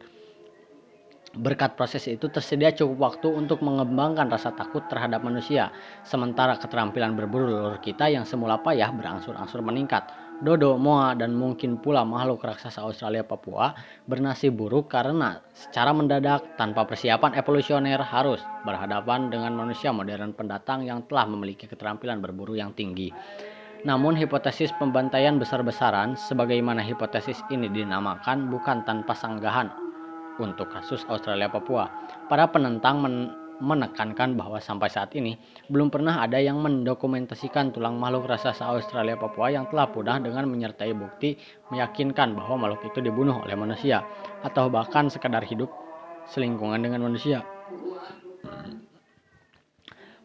[1.37, 5.69] Berkat proses itu tersedia cukup waktu untuk mengembangkan rasa takut terhadap manusia,
[6.01, 10.09] sementara keterampilan berburu leluhur kita yang semula payah berangsur-angsur meningkat
[10.45, 13.73] dodo, moa, dan mungkin pula makhluk raksasa Australia Papua
[14.05, 21.05] bernasib buruk karena secara mendadak tanpa persiapan evolusioner harus berhadapan dengan manusia modern pendatang yang
[21.09, 23.09] telah memiliki keterampilan berburu yang tinggi.
[23.87, 29.71] Namun hipotesis pembantaian besar-besaran sebagaimana hipotesis ini dinamakan bukan tanpa sanggahan
[30.43, 31.89] untuk kasus Australia Papua.
[32.27, 35.37] Para penentang men menekankan bahwa sampai saat ini
[35.73, 40.93] belum pernah ada yang mendokumentasikan tulang makhluk raksasa Australia Papua yang telah punah dengan menyertai
[40.93, 41.41] bukti
[41.73, 44.05] meyakinkan bahwa makhluk itu dibunuh oleh manusia
[44.45, 45.73] atau bahkan sekadar hidup
[46.29, 47.43] selingkungan dengan manusia.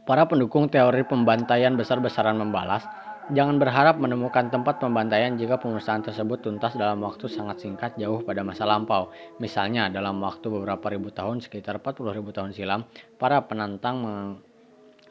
[0.01, 2.83] Para pendukung teori pembantaian besar-besaran membalas
[3.31, 8.43] Jangan berharap menemukan tempat pembantaian jika pemusnahan tersebut tuntas dalam waktu sangat singkat jauh pada
[8.43, 9.07] masa lampau.
[9.39, 12.83] Misalnya, dalam waktu beberapa ribu tahun, sekitar 40 ribu tahun silam,
[13.15, 14.03] para penantang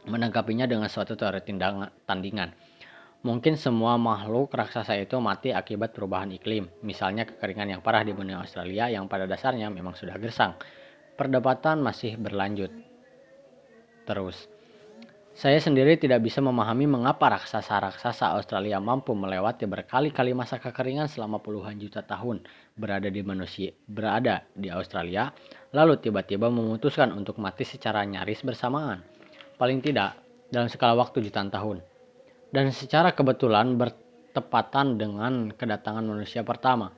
[0.04, 1.40] menanggapinya dengan suatu teori
[2.04, 2.52] tandingan.
[3.24, 8.44] Mungkin semua makhluk raksasa itu mati akibat perubahan iklim, misalnya kekeringan yang parah di benua
[8.44, 10.60] Australia yang pada dasarnya memang sudah gersang.
[11.16, 12.72] Perdebatan masih berlanjut
[14.04, 14.59] terus.
[15.40, 21.80] Saya sendiri tidak bisa memahami mengapa raksasa-raksasa Australia mampu melewati berkali-kali masa kekeringan selama puluhan
[21.80, 22.44] juta tahun
[22.76, 25.32] berada di manusia, berada di Australia,
[25.72, 29.00] lalu tiba-tiba memutuskan untuk mati secara nyaris bersamaan.
[29.56, 30.20] Paling tidak
[30.52, 31.80] dalam skala waktu jutaan tahun.
[32.52, 36.92] Dan secara kebetulan bertepatan dengan kedatangan manusia pertama.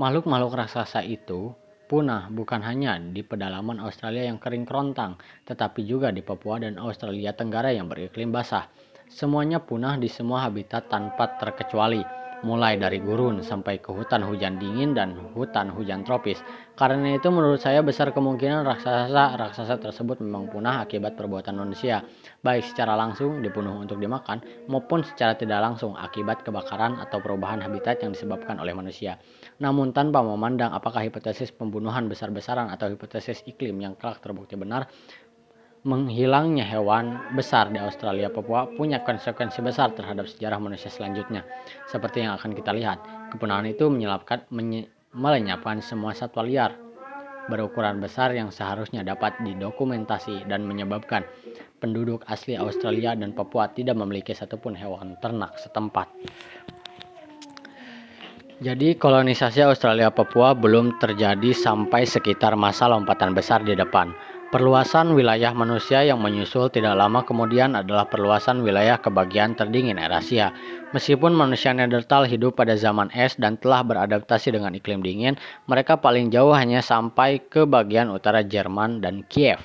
[0.00, 1.52] Makhluk-makhluk raksasa itu
[1.92, 7.36] punah bukan hanya di pedalaman Australia yang kering kerontang, tetapi juga di Papua dan Australia
[7.36, 8.64] Tenggara yang beriklim basah.
[9.12, 14.94] Semuanya punah di semua habitat tanpa terkecuali mulai dari gurun sampai ke hutan hujan dingin
[14.94, 16.42] dan hutan hujan tropis.
[16.74, 22.02] Karena itu menurut saya besar kemungkinan raksasa-raksasa tersebut memang punah akibat perbuatan manusia,
[22.42, 28.02] baik secara langsung dibunuh untuk dimakan maupun secara tidak langsung akibat kebakaran atau perubahan habitat
[28.02, 29.20] yang disebabkan oleh manusia.
[29.62, 34.90] Namun tanpa memandang apakah hipotesis pembunuhan besar-besaran atau hipotesis iklim yang kelak terbukti benar,
[35.82, 41.42] menghilangnya hewan besar di Australia Papua punya konsekuensi besar terhadap sejarah manusia selanjutnya.
[41.90, 43.02] Seperti yang akan kita lihat,
[43.34, 46.72] kepunahan itu menyelapkan, menye, melenyapkan semua satwa liar
[47.50, 51.26] berukuran besar yang seharusnya dapat didokumentasi dan menyebabkan
[51.82, 56.06] penduduk asli Australia dan Papua tidak memiliki satupun hewan ternak setempat.
[58.62, 64.14] Jadi kolonisasi Australia Papua belum terjadi sampai sekitar masa lompatan besar di depan.
[64.52, 70.52] Perluasan wilayah manusia yang menyusul tidak lama kemudian adalah perluasan wilayah ke bagian terdingin Eurasia.
[70.92, 76.28] Meskipun manusia Neanderthal hidup pada zaman es dan telah beradaptasi dengan iklim dingin, mereka paling
[76.28, 79.56] jauh hanya sampai ke bagian utara Jerman dan Kiev.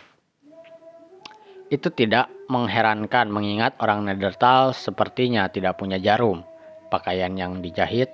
[1.68, 6.48] Itu tidak mengherankan mengingat orang Neanderthal sepertinya tidak punya jarum,
[6.88, 8.08] pakaian yang dijahit,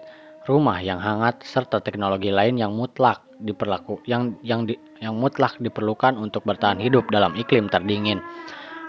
[0.50, 6.16] rumah yang hangat, serta teknologi lain yang mutlak diperlaku yang yang di, yang mutlak diperlukan
[6.16, 8.24] untuk bertahan hidup dalam iklim terdingin.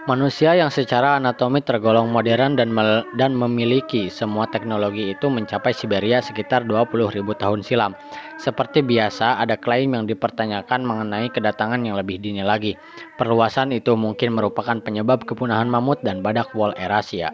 [0.05, 2.77] Manusia yang secara anatomi tergolong modern dan
[3.16, 7.96] dan memiliki semua teknologi itu mencapai Siberia sekitar 20.000 tahun silam.
[8.37, 12.77] Seperti biasa, ada klaim yang dipertanyakan mengenai kedatangan yang lebih dini lagi.
[13.16, 17.33] Perluasan itu mungkin merupakan penyebab kepunahan mamut dan badak wol Eurasia.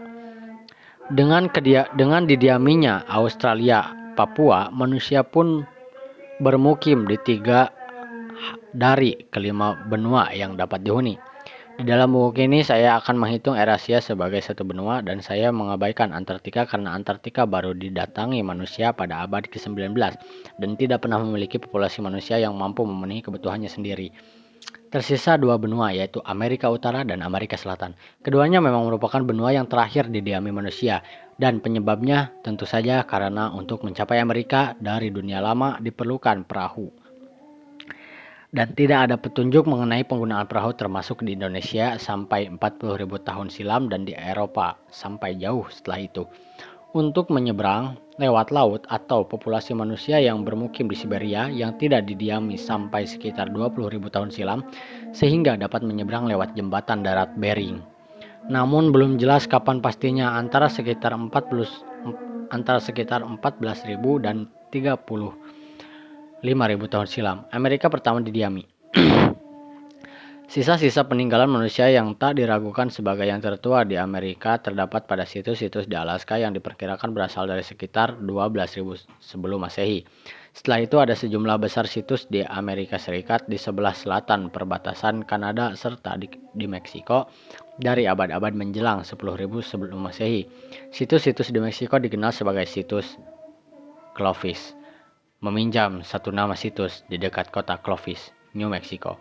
[1.11, 1.51] Dengan
[1.99, 5.67] dengan didiaminya Australia, Papua, manusia pun
[6.39, 7.75] bermukim di tiga
[8.75, 11.19] dari kelima benua yang dapat dihuni.
[11.81, 16.69] Di dalam buku ini saya akan menghitung Eurasia sebagai satu benua dan saya mengabaikan Antartika
[16.69, 19.97] karena Antartika baru didatangi manusia pada abad ke-19
[20.61, 24.13] dan tidak pernah memiliki populasi manusia yang mampu memenuhi kebutuhannya sendiri.
[24.93, 27.97] Tersisa dua benua yaitu Amerika Utara dan Amerika Selatan.
[28.21, 31.01] Keduanya memang merupakan benua yang terakhir didiami manusia
[31.41, 37.00] dan penyebabnya tentu saja karena untuk mencapai Amerika dari dunia lama diperlukan perahu.
[38.51, 44.03] Dan tidak ada petunjuk mengenai penggunaan perahu termasuk di Indonesia sampai 40.000 tahun silam dan
[44.03, 46.27] di Eropa sampai jauh setelah itu.
[46.91, 53.07] Untuk menyeberang lewat laut atau populasi manusia yang bermukim di Siberia yang tidak didiami sampai
[53.07, 54.67] sekitar 20.000 tahun silam
[55.15, 57.79] sehingga dapat menyeberang lewat jembatan darat Bering
[58.49, 61.31] namun belum jelas kapan pastinya antara sekitar 40
[62.51, 64.49] antara sekitar 14.000 dan
[66.41, 67.39] 35.000 tahun silam.
[67.53, 68.65] Amerika pertama didiami.
[70.51, 75.95] Sisa-sisa peninggalan manusia yang tak diragukan sebagai yang tertua di Amerika terdapat pada situs-situs di
[75.95, 80.03] Alaska yang diperkirakan berasal dari sekitar 12.000 sebelum Masehi.
[80.51, 86.19] Setelah itu ada sejumlah besar situs di Amerika Serikat di sebelah selatan perbatasan Kanada serta
[86.19, 87.31] di, di Meksiko
[87.79, 90.51] dari abad-abad menjelang 10.000 sebelum Masehi.
[90.91, 93.15] Situs-situs di Meksiko dikenal sebagai situs
[94.19, 94.75] Clovis,
[95.41, 99.17] meminjam satu nama situs di dekat kota Clovis, New Mexico.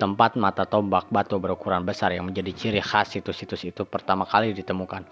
[0.00, 5.04] Tempat mata tombak batu berukuran besar yang menjadi ciri khas situs-situs itu pertama kali ditemukan.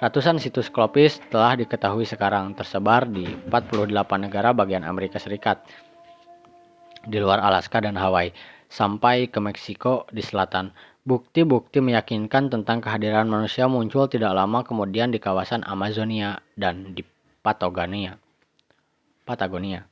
[0.00, 5.62] Ratusan situs Clovis telah diketahui sekarang tersebar di 48 negara bagian Amerika Serikat
[7.04, 8.32] di luar Alaska dan Hawaii
[8.66, 10.72] sampai ke Meksiko di selatan.
[11.04, 17.04] Bukti-bukti meyakinkan tentang kehadiran manusia muncul tidak lama kemudian di kawasan Amazonia dan di
[17.44, 18.16] Patagonia.
[19.28, 19.89] Patagonia.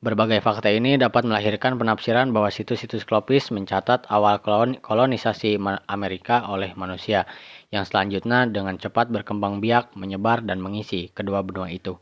[0.00, 4.40] Berbagai fakta ini dapat melahirkan penafsiran bahwa situs-situs Clovis mencatat awal
[4.80, 5.60] kolonisasi
[5.92, 7.28] Amerika oleh manusia,
[7.68, 12.00] yang selanjutnya dengan cepat berkembang biak, menyebar, dan mengisi kedua benua itu.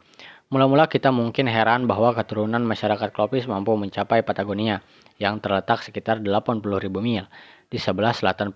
[0.54, 4.78] Mula-mula kita mungkin heran bahwa keturunan masyarakat Clovis mampu mencapai Patagonia,
[5.18, 6.62] yang terletak sekitar 80.000
[7.02, 7.26] mil
[7.66, 8.54] di sebelah selatan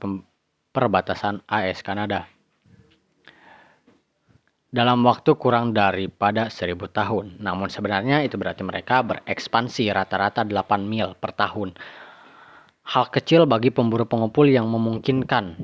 [0.70, 2.30] perbatasan AS Kanada
[4.72, 7.36] dalam waktu kurang daripada 1000 tahun.
[7.44, 11.76] Namun sebenarnya itu berarti mereka berekspansi rata-rata 8 mil per tahun.
[12.82, 15.54] Hal kecil bagi pemburu pengumpul yang memungkinkan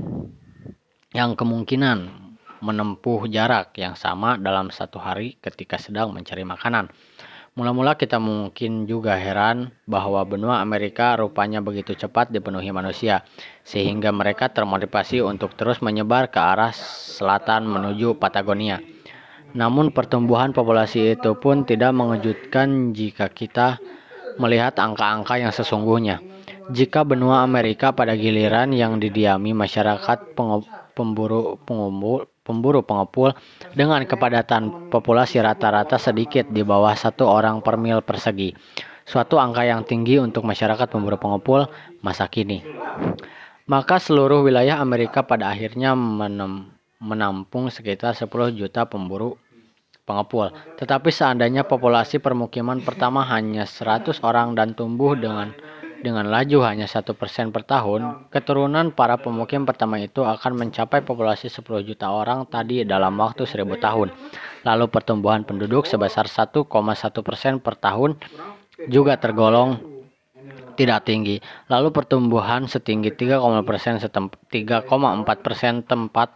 [1.17, 2.29] yang kemungkinan
[2.61, 6.93] menempuh jarak yang sama dalam satu hari ketika sedang mencari makanan.
[7.59, 13.27] Mula-mula kita mungkin juga heran bahwa benua Amerika rupanya begitu cepat dipenuhi manusia,
[13.67, 18.79] sehingga mereka termotivasi untuk terus menyebar ke arah selatan menuju Patagonia.
[19.57, 23.81] Namun pertumbuhan populasi itu pun tidak mengejutkan jika kita
[24.37, 26.21] melihat angka-angka yang sesungguhnya.
[26.69, 30.37] Jika benua Amerika pada giliran yang didiami masyarakat
[30.93, 33.37] pemburu pengumpul pemburu pengepul
[33.77, 38.57] dengan kepadatan populasi rata-rata sedikit di bawah satu orang per mil persegi.
[39.09, 41.69] Suatu angka yang tinggi untuk masyarakat pemburu pengepul
[42.05, 42.61] masa kini.
[43.69, 49.39] Maka seluruh wilayah Amerika pada akhirnya menem menampung sekitar 10 juta pemburu
[50.09, 50.51] pengepul.
[50.81, 55.53] Tetapi seandainya populasi permukiman pertama hanya 100 orang dan tumbuh dengan
[55.99, 61.51] dengan laju hanya satu persen per tahun, keturunan para pemukim pertama itu akan mencapai populasi
[61.51, 64.15] 10 juta orang tadi dalam waktu 1000 tahun.
[64.63, 66.71] Lalu pertumbuhan penduduk sebesar 1,1
[67.27, 68.15] persen per tahun
[68.87, 69.75] juga tergolong
[70.79, 71.43] tidak tinggi.
[71.67, 73.67] Lalu pertumbuhan setinggi 3,4
[75.43, 76.29] persen tempat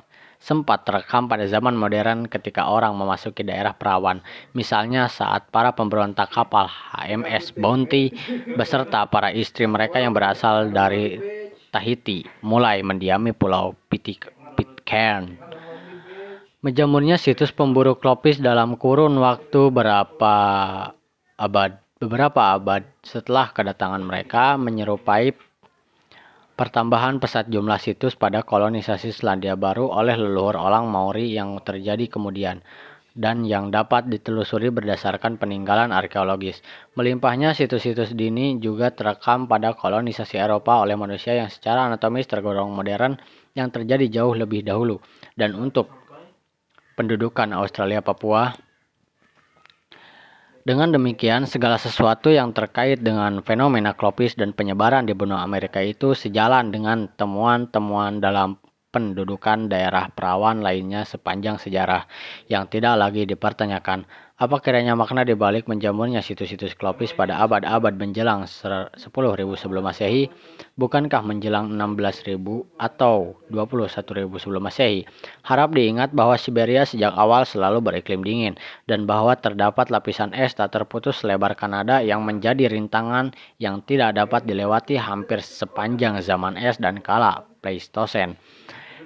[0.42, 4.18] sempat terekam pada zaman modern ketika orang memasuki daerah perawan.
[4.58, 8.10] Misalnya saat para pemberontak kapal HMS Bounty
[8.58, 11.22] beserta para istri mereka yang berasal dari
[11.70, 15.38] Tahiti mulai mendiami pulau Pitcairn.
[16.62, 20.34] Menjamurnya situs pemburu klopis dalam kurun waktu berapa
[21.38, 25.34] abad beberapa abad setelah kedatangan mereka menyerupai
[26.52, 32.60] Pertambahan pesat jumlah situs pada kolonisasi Selandia Baru oleh leluhur orang Maori yang terjadi kemudian
[33.12, 36.64] dan yang dapat ditelusuri berdasarkan peninggalan arkeologis.
[36.96, 43.20] Melimpahnya situs-situs dini juga terekam pada kolonisasi Eropa oleh manusia yang secara anatomis tergolong modern
[43.52, 45.00] yang terjadi jauh lebih dahulu.
[45.36, 45.92] Dan untuk
[46.96, 48.52] pendudukan Australia Papua
[50.62, 56.14] dengan demikian, segala sesuatu yang terkait dengan fenomena klopis dan penyebaran di benua Amerika itu
[56.14, 58.62] sejalan dengan temuan-temuan dalam
[58.94, 62.06] pendudukan daerah perawan lainnya sepanjang sejarah
[62.46, 64.06] yang tidak lagi dipertanyakan.
[64.42, 68.98] Apa kiranya makna dibalik menjamurnya situs-situs klopis pada abad-abad menjelang 10.000
[69.54, 70.34] sebelum masehi?
[70.74, 72.42] Bukankah menjelang 16.000
[72.74, 75.06] atau 21.000 sebelum masehi?
[75.46, 78.58] Harap diingat bahwa Siberia sejak awal selalu beriklim dingin
[78.90, 83.30] dan bahwa terdapat lapisan es tak terputus lebar Kanada yang menjadi rintangan
[83.62, 88.34] yang tidak dapat dilewati hampir sepanjang zaman es dan kala Pleistosen.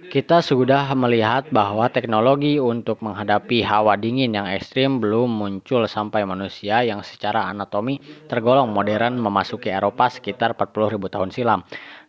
[0.07, 6.85] Kita sudah melihat bahwa teknologi untuk menghadapi hawa dingin yang ekstrim belum muncul sampai manusia
[6.85, 7.99] yang secara anatomi
[8.31, 11.61] tergolong modern memasuki Eropa sekitar 40.000 tahun silam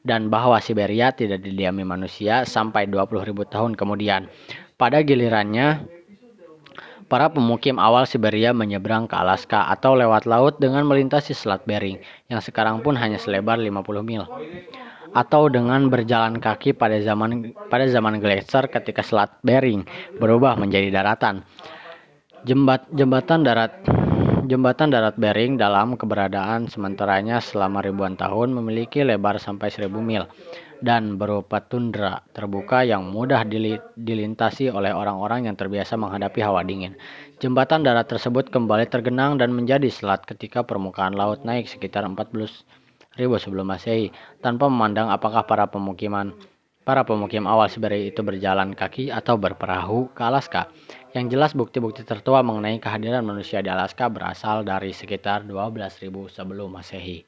[0.04, 4.28] dan bahwa Siberia tidak didiami manusia sampai 20.000 tahun kemudian.
[4.78, 5.88] Pada gilirannya,
[7.08, 12.44] para pemukim awal Siberia menyeberang ke Alaska atau lewat laut dengan melintasi Selat Bering yang
[12.44, 14.28] sekarang pun hanya selebar 50 mil
[15.14, 21.46] atau dengan berjalan kaki pada zaman pada zaman Glacier ketika Selat Bering berubah menjadi daratan.
[22.48, 23.72] Jembat, jembatan darat
[24.48, 30.24] Jembatan darat Bering dalam keberadaan sementaranya selama ribuan tahun memiliki lebar sampai 1000 mil
[30.80, 33.44] dan berupa tundra terbuka yang mudah
[34.00, 36.96] dilintasi oleh orang-orang yang terbiasa menghadapi hawa dingin.
[37.44, 42.48] Jembatan darat tersebut kembali tergenang dan menjadi selat ketika permukaan laut naik sekitar 40
[43.18, 46.38] 1000 sebelum Masehi tanpa memandang apakah para pemukiman
[46.88, 50.72] para pemukim awal Siberia itu berjalan kaki atau berperahu ke Alaska.
[51.12, 57.28] Yang jelas bukti-bukti tertua mengenai kehadiran manusia di Alaska berasal dari sekitar 12.000 sebelum Masehi.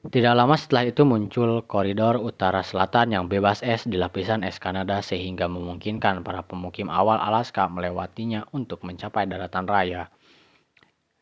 [0.00, 5.04] Tidak lama setelah itu muncul koridor utara selatan yang bebas es di lapisan es Kanada
[5.04, 10.08] sehingga memungkinkan para pemukim awal Alaska melewatinya untuk mencapai daratan raya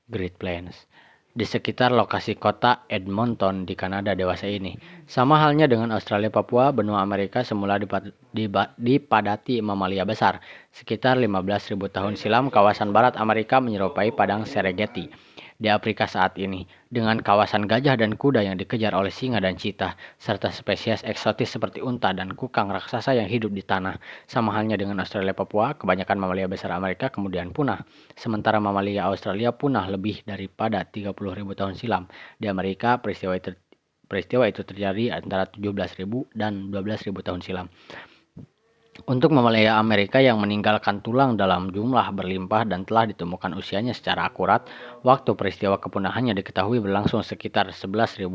[0.07, 0.87] Great Plains
[1.39, 4.75] di sekitar lokasi kota Edmonton di Kanada dewasa ini.
[5.07, 7.79] Sama halnya dengan Australia Papua, benua Amerika semula
[8.75, 10.43] dipadati mamalia besar.
[10.75, 15.28] Sekitar 15.000 tahun silam, kawasan barat Amerika menyerupai padang Serengeti
[15.59, 19.99] di Afrika saat ini, dengan kawasan gajah dan kuda yang dikejar oleh singa dan cita,
[20.23, 23.99] serta spesies eksotis seperti unta dan kukang raksasa yang hidup di tanah.
[24.31, 27.83] Sama halnya dengan Australia Papua, kebanyakan mamalia besar Amerika kemudian punah,
[28.15, 31.11] sementara mamalia Australia punah lebih daripada 30.000
[31.59, 32.07] tahun silam.
[32.39, 33.51] Di Amerika, peristiwa itu
[34.07, 36.07] peristiwa itu terjadi antara 17.000
[36.39, 37.67] dan 12.000 tahun silam.
[39.07, 44.67] Untuk mamalia Amerika yang meninggalkan tulang dalam jumlah berlimpah dan telah ditemukan usianya secara akurat,
[45.07, 48.27] waktu peristiwa kepunahannya diketahui berlangsung sekitar 11.000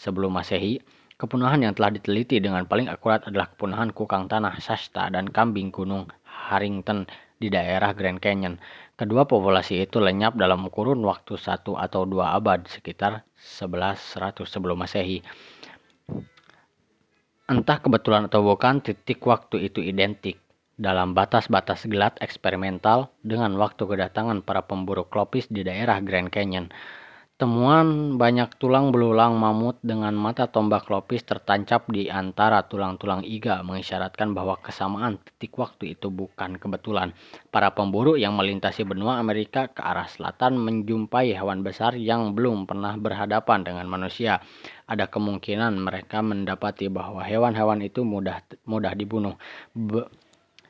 [0.00, 0.80] sebelum Masehi.
[1.20, 6.08] Kepunahan yang telah diteliti dengan paling akurat adalah kepunahan kukang tanah Shasta dan kambing gunung
[6.24, 7.04] Harrington
[7.36, 8.56] di daerah Grand Canyon.
[8.96, 15.20] Kedua populasi itu lenyap dalam kurun waktu satu atau dua abad sekitar 1100 sebelum Masehi.
[17.48, 20.36] Entah kebetulan atau bukan, titik waktu itu identik.
[20.78, 26.70] dalam batas-batas gelat eksperimental dengan waktu kedatangan para pemburu klopis di daerah Grand Canyon.
[27.38, 34.34] Temuan banyak tulang belulang mamut dengan mata tombak klopis tertancap di antara tulang-tulang iga mengisyaratkan
[34.34, 37.14] bahwa kesamaan titik waktu itu bukan kebetulan.
[37.54, 42.98] Para pemburu yang melintasi benua Amerika ke arah selatan menjumpai hewan besar yang belum pernah
[42.98, 44.42] berhadapan dengan manusia.
[44.90, 49.38] Ada kemungkinan mereka mendapati bahwa hewan-hewan itu mudah mudah dibunuh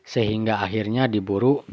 [0.04, 1.64] sehingga akhirnya diburu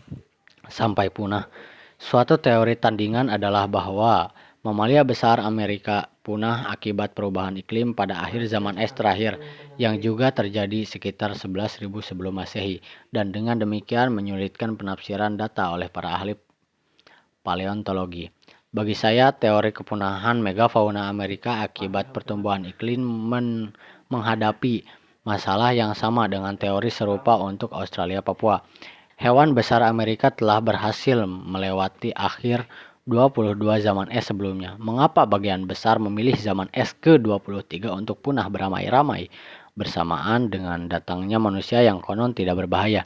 [0.72, 1.52] sampai punah.
[2.00, 4.32] Suatu teori tandingan adalah bahwa
[4.66, 9.38] Mamalia besar Amerika punah akibat perubahan iklim pada akhir zaman es terakhir
[9.78, 12.82] yang juga terjadi sekitar 11.000 sebelum Masehi
[13.14, 16.34] dan dengan demikian menyulitkan penafsiran data oleh para ahli
[17.46, 18.34] paleontologi.
[18.74, 23.70] Bagi saya, teori kepunahan megafauna Amerika akibat pertumbuhan iklim men
[24.10, 24.82] menghadapi
[25.30, 28.66] masalah yang sama dengan teori serupa untuk Australia Papua.
[29.22, 32.66] Hewan besar Amerika telah berhasil melewati akhir
[33.06, 34.82] 22 zaman es sebelumnya.
[34.82, 39.30] Mengapa bagian besar memilih zaman es ke-23 untuk punah beramai-ramai
[39.78, 43.06] bersamaan dengan datangnya manusia yang konon tidak berbahaya?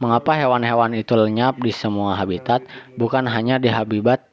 [0.00, 2.64] Mengapa hewan-hewan itu lenyap di semua habitat,
[2.96, 4.24] bukan hanya di habitat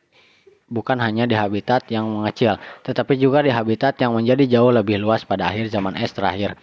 [0.71, 2.55] bukan hanya di habitat yang mengecil,
[2.87, 6.55] tetapi juga di habitat yang menjadi jauh lebih luas pada akhir zaman es terakhir.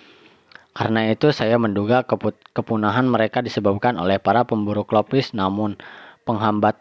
[0.73, 2.01] Karena itu saya menduga
[2.57, 5.77] kepunahan mereka disebabkan oleh para pemburu klopis namun
[6.25, 6.81] penghambat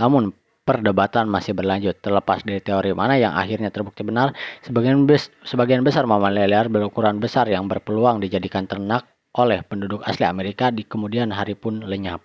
[0.00, 0.32] namun
[0.70, 1.98] perdebatan masih berlanjut.
[1.98, 4.30] Terlepas dari teori mana yang akhirnya terbukti benar,
[4.62, 10.22] sebagian, bes sebagian besar mamalia liar berukuran besar yang berpeluang dijadikan ternak oleh penduduk asli
[10.22, 12.22] Amerika di kemudian hari pun lenyap.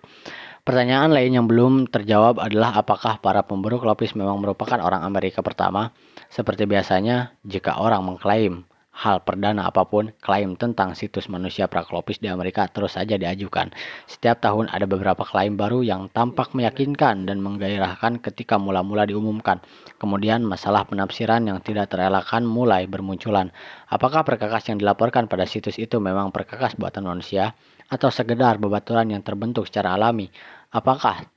[0.62, 5.94] Pertanyaan lain yang belum terjawab adalah apakah para pemburu klopis memang merupakan orang Amerika pertama?
[6.30, 8.66] Seperti biasanya, jika orang mengklaim
[8.96, 13.68] hal perdana apa pun, klaim tentang situs manusia praklopis di Amerika terus saja diajukan.
[14.08, 19.60] Setiap tahun ada beberapa klaim baru yang tampak meyakinkan dan menggairahkan ketika mula-mula diumumkan.
[20.00, 23.52] Kemudian masalah penafsiran yang tidak terelakkan mulai bermunculan.
[23.92, 27.52] Apakah perkakas yang dilaporkan pada situs itu memang perkakas buatan manusia
[27.92, 30.32] atau sekedar bebaturan yang terbentuk secara alami?
[30.72, 31.28] Apakah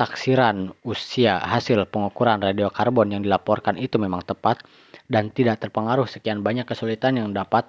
[0.00, 4.64] taksiran usia hasil pengukuran radiokarbon yang dilaporkan itu memang tepat?
[5.12, 7.68] Dan tidak terpengaruh sekian banyak kesulitan yang dapat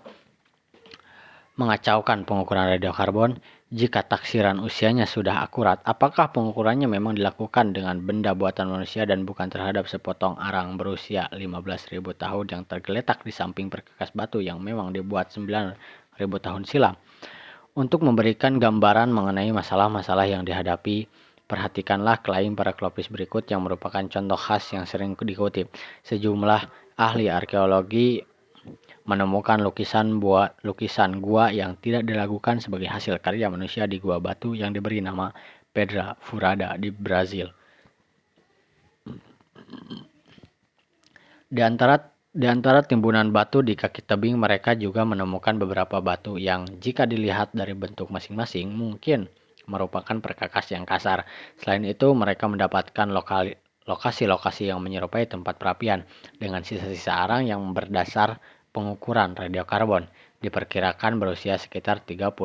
[1.60, 3.38] mengacaukan pengukuran radiokarbon
[3.70, 5.84] jika taksiran usianya sudah akurat.
[5.86, 12.00] Apakah pengukurannya memang dilakukan dengan benda buatan manusia dan bukan terhadap sepotong arang berusia 15.000
[12.00, 15.76] tahun yang tergeletak di samping perkakas batu yang memang dibuat 9.000
[16.18, 16.96] tahun silam?
[17.74, 21.10] Untuk memberikan gambaran mengenai masalah-masalah yang dihadapi,
[21.50, 25.74] perhatikanlah klaim para klopis berikut yang merupakan contoh khas yang sering dikutip.
[26.06, 28.22] Sejumlah ahli arkeologi
[29.04, 34.56] menemukan lukisan buat lukisan gua yang tidak dilakukan sebagai hasil karya manusia di gua batu
[34.56, 35.36] yang diberi nama
[35.74, 37.52] Pedra Furada di Brazil.
[41.54, 42.00] Di antara
[42.34, 47.54] di antara timbunan batu di kaki tebing mereka juga menemukan beberapa batu yang jika dilihat
[47.54, 49.30] dari bentuk masing-masing mungkin
[49.70, 51.30] merupakan perkakas yang kasar.
[51.62, 53.54] Selain itu mereka mendapatkan lokal
[53.90, 56.08] lokasi-lokasi yang menyerupai tempat perapian
[56.40, 58.40] dengan sisa-sisa arang yang berdasar
[58.74, 60.10] pengukuran radiokarbon
[60.44, 62.36] diperkirakan berusia sekitar 35.000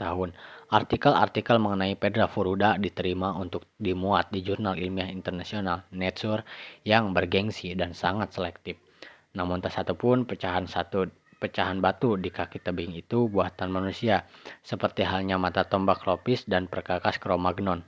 [0.00, 0.32] tahun.
[0.72, 6.48] Artikel-artikel mengenai Pedra Furuda diterima untuk dimuat di jurnal ilmiah internasional Nature
[6.88, 8.80] yang bergengsi dan sangat selektif.
[9.36, 11.04] Namun tak satu pun pecahan satu
[11.36, 14.24] pecahan batu di kaki tebing itu buatan manusia,
[14.62, 17.82] seperti halnya mata tombak lopis dan perkakas Cro-Magnon.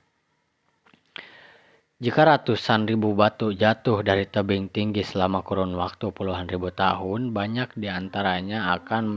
[2.02, 7.78] Jika ratusan ribu batu jatuh dari tebing tinggi selama kurun waktu puluhan ribu tahun, banyak
[7.78, 9.14] di antaranya akan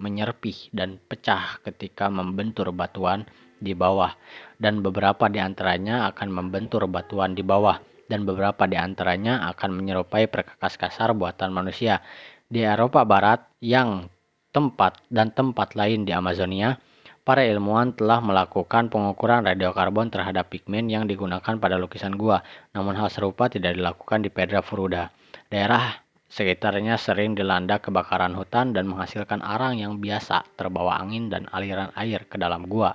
[0.00, 3.28] menyerpih dan pecah ketika membentur batuan
[3.60, 4.16] di bawah,
[4.56, 7.76] dan beberapa di antaranya akan membentur batuan di bawah,
[8.08, 12.00] dan beberapa di antaranya akan menyerupai perkakas kasar buatan manusia.
[12.48, 14.08] Di Eropa Barat, yang
[14.48, 16.80] tempat dan tempat lain di Amazonia,
[17.24, 22.44] para ilmuwan telah melakukan pengukuran radiokarbon terhadap pigmen yang digunakan pada lukisan gua,
[22.76, 25.08] namun hal serupa tidak dilakukan di Pedra Furuda.
[25.48, 31.88] Daerah sekitarnya sering dilanda kebakaran hutan dan menghasilkan arang yang biasa terbawa angin dan aliran
[31.96, 32.92] air ke dalam gua.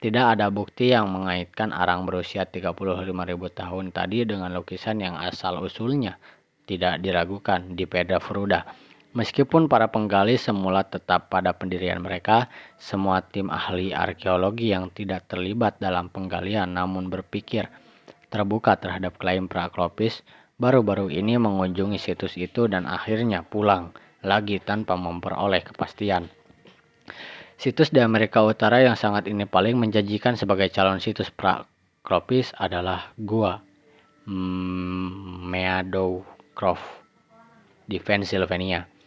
[0.00, 2.72] Tidak ada bukti yang mengaitkan arang berusia 35.000
[3.52, 6.16] tahun tadi dengan lukisan yang asal-usulnya
[6.64, 8.89] tidak diragukan di Pedra Furuda.
[9.10, 12.46] Meskipun para penggali semula tetap pada pendirian mereka,
[12.78, 17.66] semua tim ahli arkeologi yang tidak terlibat dalam penggalian namun berpikir
[18.30, 20.22] terbuka terhadap klaim Praklopis
[20.62, 23.90] baru-baru ini mengunjungi situs itu dan akhirnya pulang
[24.22, 26.30] lagi tanpa memperoleh kepastian.
[27.58, 33.58] Situs di Amerika Utara yang sangat ini paling menjanjikan sebagai calon situs prakropis adalah Gua
[35.50, 36.22] Meadow
[36.54, 36.86] Grove
[37.90, 38.99] di Pennsylvania.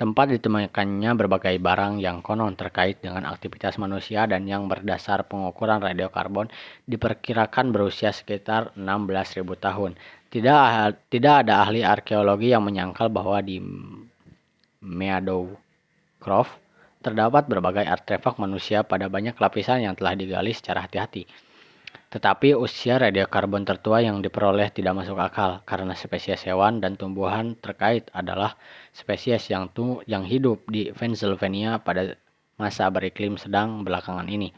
[0.00, 6.48] Tempat ditemukannya berbagai barang yang konon terkait dengan aktivitas manusia dan yang berdasar pengukuran radiokarbon
[6.88, 10.00] diperkirakan berusia sekitar 16.000 tahun.
[10.32, 10.56] Tidak,
[11.12, 13.60] tidak ada ahli arkeologi yang menyangkal bahwa di
[14.80, 15.52] Meadow
[16.16, 16.48] Grove
[17.04, 21.28] terdapat berbagai artefak manusia pada banyak lapisan yang telah digali secara hati-hati.
[22.10, 28.10] Tetapi usia radiokarbon tertua yang diperoleh tidak masuk akal karena spesies hewan dan tumbuhan terkait
[28.10, 28.58] adalah
[28.90, 32.18] spesies yang tu yang hidup di Pennsylvania pada
[32.58, 34.50] masa beriklim sedang belakangan ini.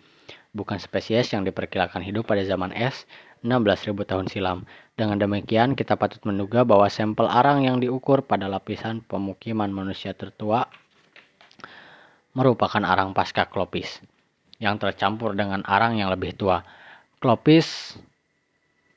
[0.56, 3.04] Bukan spesies yang diperkirakan hidup pada zaman es
[3.44, 4.64] 16.000 tahun silam.
[4.96, 10.70] Dengan demikian, kita patut menduga bahwa sampel arang yang diukur pada lapisan pemukiman manusia tertua
[12.32, 14.00] merupakan arang pasca klopis
[14.56, 16.64] yang tercampur dengan arang yang lebih tua.
[17.22, 17.94] Klopis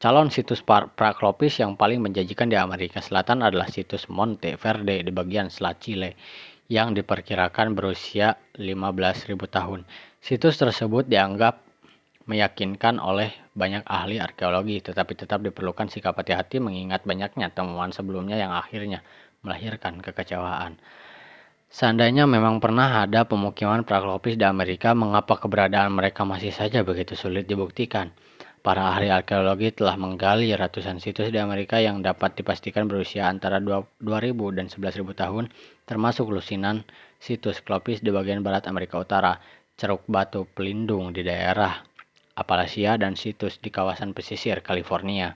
[0.01, 5.53] Calon situs praklopis yang paling menjanjikan di Amerika Selatan adalah situs Monte Verde di bagian
[5.53, 6.17] selat Chile
[6.65, 9.85] yang diperkirakan berusia 15.000 tahun.
[10.17, 11.61] Situs tersebut dianggap
[12.25, 18.57] meyakinkan oleh banyak ahli arkeologi, tetapi tetap diperlukan sikap hati-hati mengingat banyaknya temuan sebelumnya yang
[18.57, 19.05] akhirnya
[19.45, 20.81] melahirkan kekecewaan.
[21.75, 27.51] Seandainya memang pernah ada pemukiman praklopis di Amerika, mengapa keberadaan mereka masih saja begitu sulit
[27.51, 28.15] dibuktikan?
[28.63, 33.99] Para ahli arkeologi telah menggali ratusan situs di Amerika yang dapat dipastikan berusia antara 2000
[34.55, 35.51] dan 11.000 tahun,
[35.83, 36.87] termasuk lusinan
[37.19, 39.35] situs klopis di bagian barat Amerika Utara,
[39.75, 41.83] ceruk batu pelindung di daerah
[42.39, 45.35] Appalachia, dan situs di kawasan pesisir California.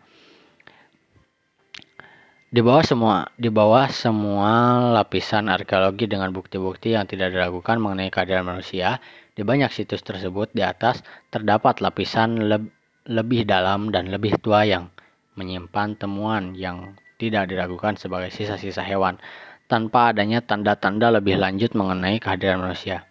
[2.50, 8.42] Di bawah semua di bawah semua lapisan arkeologi dengan bukti-bukti yang tidak diragukan mengenai kehadiran
[8.42, 8.98] manusia,
[9.38, 12.74] di banyak situs tersebut di atas terdapat lapisan lebih
[13.10, 14.94] lebih dalam dan lebih tua yang
[15.34, 19.18] menyimpan temuan yang tidak diragukan sebagai sisa-sisa hewan
[19.66, 23.10] tanpa adanya tanda-tanda lebih lanjut mengenai kehadiran manusia.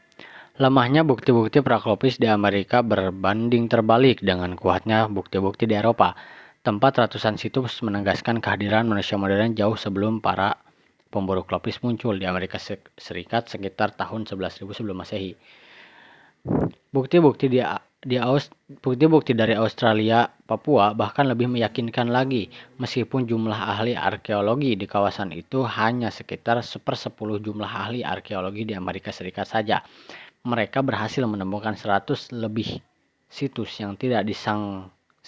[0.59, 6.18] Lemahnya bukti-bukti praklopis di Amerika berbanding terbalik dengan kuatnya bukti-bukti di Eropa.
[6.68, 10.52] Tempat ratusan situs menegaskan kehadiran manusia modern jauh sebelum para
[11.08, 15.32] pemburu klopis muncul di Amerika Serikat sekitar tahun 11.000 sebelum Masehi.
[16.92, 17.64] Bukti-bukti di
[18.04, 18.20] di
[18.84, 25.64] bukti-bukti dari Australia, Papua bahkan lebih meyakinkan lagi, meskipun jumlah ahli arkeologi di kawasan itu
[25.64, 29.80] hanya sekitar sepersepuluh jumlah ahli arkeologi di Amerika Serikat saja.
[30.44, 32.76] Mereka berhasil menemukan 100 lebih
[33.24, 34.28] situs yang tidak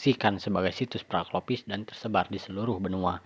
[0.00, 3.20] disangsikan sebagai situs praklopis dan tersebar di seluruh benua.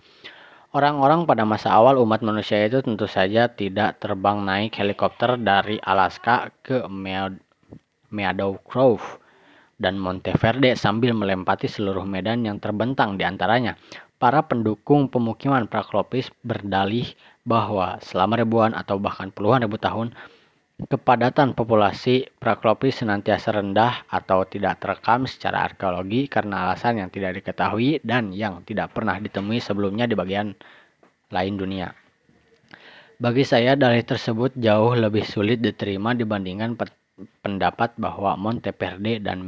[0.75, 6.51] Orang-orang pada masa awal umat manusia itu tentu saja tidak terbang naik helikopter dari Alaska
[6.59, 6.83] ke
[8.11, 9.23] Meadow Grove
[9.79, 13.79] dan Monteverde sambil melempati seluruh medan yang terbentang di antaranya.
[14.19, 17.07] Para pendukung pemukiman praklopis berdalih
[17.47, 20.11] bahwa selama ribuan atau bahkan puluhan ribu tahun,
[20.75, 28.03] kepadatan populasi praklopis senantiasa rendah atau tidak terekam secara arkeologi karena alasan yang tidak diketahui
[28.03, 30.51] dan yang tidak pernah ditemui sebelumnya di bagian
[31.31, 31.95] lain dunia.
[33.15, 36.75] Bagi saya, dalih tersebut jauh lebih sulit diterima dibandingkan
[37.39, 39.47] pendapat bahwa Monteverde dan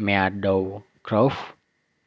[0.00, 1.36] Meadow Grove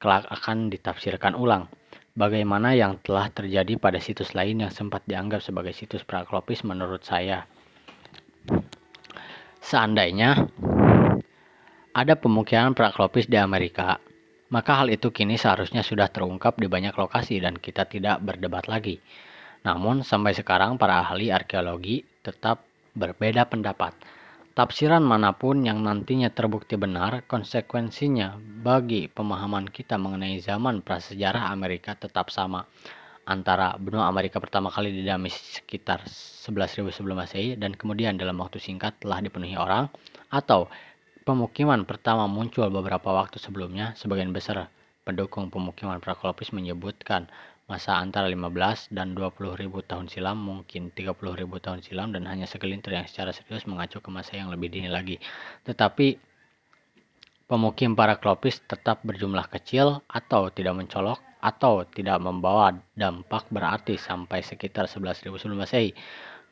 [0.01, 1.69] kelak akan ditafsirkan ulang.
[2.17, 7.45] Bagaimana yang telah terjadi pada situs lain yang sempat dianggap sebagai situs praklopis menurut saya.
[9.63, 10.49] Seandainya
[11.93, 14.01] ada pemukiman praklopis di Amerika,
[14.53, 19.01] maka hal itu kini seharusnya sudah terungkap di banyak lokasi dan kita tidak berdebat lagi.
[19.63, 23.95] Namun sampai sekarang para ahli arkeologi tetap berbeda pendapat.
[24.53, 31.97] Tafsiran mana pun yang nantinya terbukti benar, konsekuensinya bagi pemahaman kita mengenai zaman prasejarah Amerika
[31.97, 32.69] tetap sama
[33.23, 38.99] antara benua Amerika pertama kali didami sekitar 11.000 sebelum Masehi dan kemudian dalam waktu singkat
[38.99, 39.87] telah dipenuhi orang
[40.27, 40.67] atau
[41.23, 44.67] pemukiman pertama muncul beberapa waktu sebelumnya sebagian besar
[45.07, 47.31] pendukung pemukiman prakolopis menyebutkan
[47.63, 52.43] masa antara 15 dan 20 ribu tahun silam, mungkin 30 ribu tahun silam, dan hanya
[52.43, 55.15] segelintir yang secara serius mengacu ke masa yang lebih dini lagi.
[55.63, 56.19] Tetapi
[57.47, 64.39] pemukim para klopis tetap berjumlah kecil atau tidak mencolok atau tidak membawa dampak berarti sampai
[64.39, 65.91] sekitar 11.000 sebelum Masehi.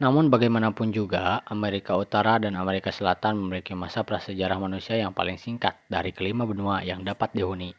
[0.04, 5.80] Namun bagaimanapun juga, Amerika Utara dan Amerika Selatan memiliki masa prasejarah manusia yang paling singkat
[5.88, 7.72] dari kelima benua yang dapat dihuni.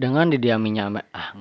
[0.00, 1.34] Dengan didiaminya ah.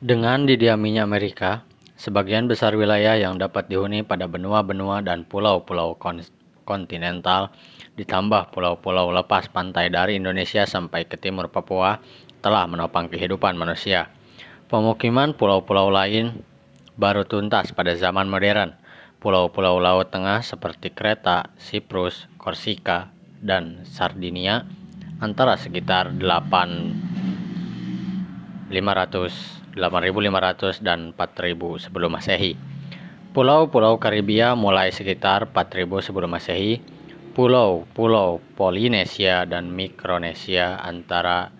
[0.00, 1.69] Dengan didiaminya Amerika,
[2.00, 5.92] sebagian besar wilayah yang dapat dihuni pada benua-benua dan pulau-pulau
[6.64, 7.52] kontinental,
[8.00, 12.00] ditambah pulau-pulau lepas pantai dari Indonesia sampai ke timur Papua,
[12.40, 14.08] telah menopang kehidupan manusia.
[14.72, 16.40] Pemukiman pulau-pulau lain
[16.96, 18.72] baru tuntas pada zaman modern.
[19.20, 23.12] Pulau-pulau laut tengah seperti Kreta, Siprus, Korsika,
[23.44, 24.64] dan Sardinia
[25.20, 32.58] antara sekitar 8 500 8.500 dan 4.000 sebelum Masehi.
[33.30, 36.82] Pulau-pulau Karibia mulai sekitar 4.000 sebelum Masehi.
[37.30, 41.54] Pulau-pulau Polinesia dan Mikronesia antara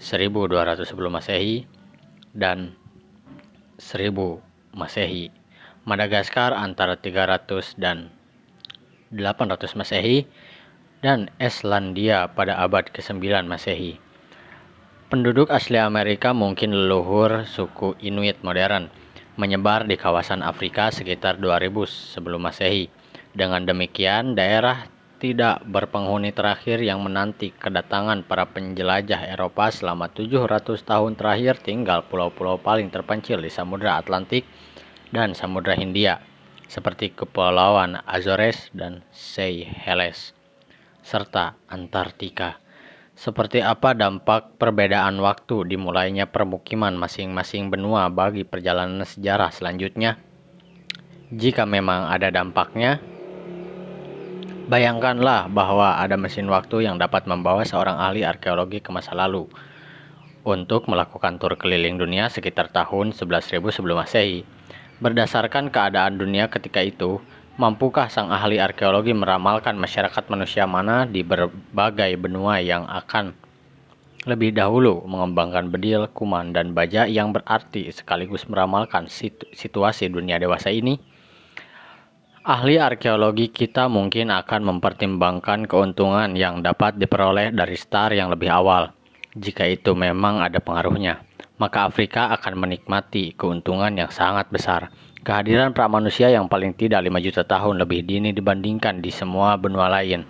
[0.00, 1.68] 1.200 sebelum Masehi
[2.32, 2.72] dan
[3.76, 4.40] 1000
[4.72, 5.28] Masehi.
[5.84, 8.08] Madagaskar antara 300 dan
[9.12, 10.24] 800 Masehi
[11.04, 14.00] dan Islandia pada abad ke-9 Masehi.
[15.12, 18.88] Penduduk asli Amerika mungkin leluhur suku Inuit modern,
[19.36, 22.88] menyebar di kawasan Afrika sekitar 2000 sebelum Masehi.
[23.36, 24.88] Dengan demikian, daerah
[25.20, 32.56] tidak berpenghuni terakhir yang menanti kedatangan para penjelajah Eropa selama 700 tahun terakhir tinggal pulau-pulau
[32.56, 34.48] paling terpencil di Samudra Atlantik
[35.12, 36.24] dan Samudra Hindia,
[36.72, 40.32] seperti Kepulauan Azores dan Seychelles,
[41.04, 42.61] serta Antartika.
[43.22, 50.18] Seperti apa dampak perbedaan waktu dimulainya permukiman masing-masing benua bagi perjalanan sejarah selanjutnya?
[51.30, 52.98] Jika memang ada dampaknya,
[54.66, 59.46] bayangkanlah bahwa ada mesin waktu yang dapat membawa seorang ahli arkeologi ke masa lalu
[60.42, 64.42] untuk melakukan tur keliling dunia sekitar tahun 11.000 sebelum Masehi.
[64.98, 67.22] Berdasarkan keadaan dunia ketika itu,
[67.52, 73.36] Mampukah sang ahli arkeologi meramalkan masyarakat manusia mana di berbagai benua yang akan
[74.24, 79.04] lebih dahulu mengembangkan bedil, kuman, dan baja yang berarti sekaligus meramalkan
[79.52, 80.96] situasi dunia dewasa ini?
[82.40, 88.96] Ahli arkeologi kita mungkin akan mempertimbangkan keuntungan yang dapat diperoleh dari star yang lebih awal.
[89.36, 91.20] Jika itu memang ada pengaruhnya,
[91.60, 94.88] maka Afrika akan menikmati keuntungan yang sangat besar
[95.22, 100.26] Kehadiran pramanusia yang paling tidak 5 juta tahun lebih dini dibandingkan di semua benua lain.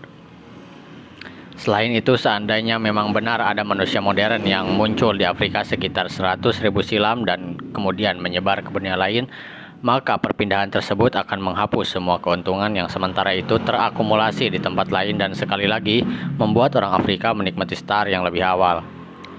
[1.57, 6.85] Selain itu, seandainya memang benar ada manusia modern yang muncul di Afrika sekitar 100 ribu
[6.85, 9.33] silam dan kemudian menyebar ke benua lain,
[9.81, 15.33] maka perpindahan tersebut akan menghapus semua keuntungan yang sementara itu terakumulasi di tempat lain dan
[15.33, 16.05] sekali lagi
[16.37, 18.85] membuat orang Afrika menikmati star yang lebih awal.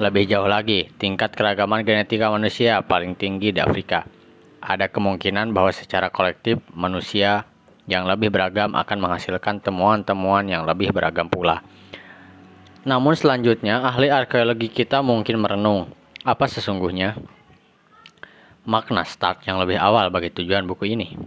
[0.02, 4.23] Lebih jauh lagi, tingkat keragaman genetika manusia paling tinggi di Afrika
[4.64, 7.44] ada kemungkinan bahwa secara kolektif manusia
[7.84, 11.60] yang lebih beragam akan menghasilkan temuan-temuan yang lebih beragam pula.
[12.88, 15.92] Namun selanjutnya, ahli arkeologi kita mungkin merenung
[16.24, 17.20] apa sesungguhnya
[18.64, 21.20] makna start yang lebih awal bagi tujuan buku ini.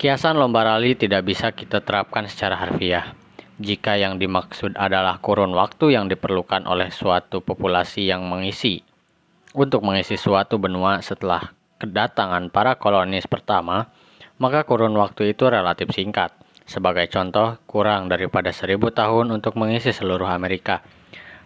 [0.00, 3.12] Kiasan lomba rali tidak bisa kita terapkan secara harfiah.
[3.60, 8.80] Jika yang dimaksud adalah kurun waktu yang diperlukan oleh suatu populasi yang mengisi
[9.52, 13.88] untuk mengisi suatu benua setelah kedatangan para kolonis pertama,
[14.36, 16.36] maka kurun waktu itu relatif singkat.
[16.68, 20.84] Sebagai contoh, kurang daripada seribu tahun untuk mengisi seluruh Amerika.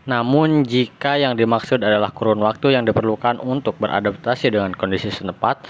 [0.04, 5.64] Namun, jika yang dimaksud adalah kurun waktu yang diperlukan untuk beradaptasi dengan kondisi setempat,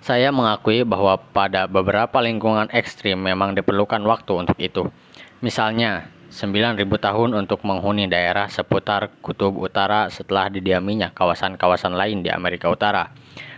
[0.00, 4.88] saya mengakui bahwa pada beberapa lingkungan ekstrim memang diperlukan waktu untuk itu.
[5.44, 12.68] Misalnya, 9.000 tahun untuk menghuni daerah seputar kutub utara setelah didiaminya kawasan-kawasan lain di Amerika
[12.68, 13.08] Utara.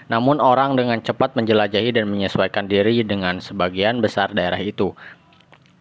[0.07, 4.95] Namun orang dengan cepat menjelajahi dan menyesuaikan diri dengan sebagian besar daerah itu.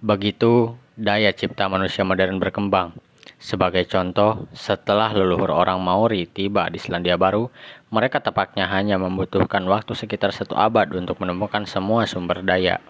[0.02, 2.98] Begitu daya cipta manusia modern berkembang.
[3.38, 7.54] Sebagai contoh, setelah leluhur orang Maori tiba di Selandia Baru,
[7.94, 12.82] mereka tepatnya hanya membutuhkan waktu sekitar satu abad untuk menemukan semua sumber daya,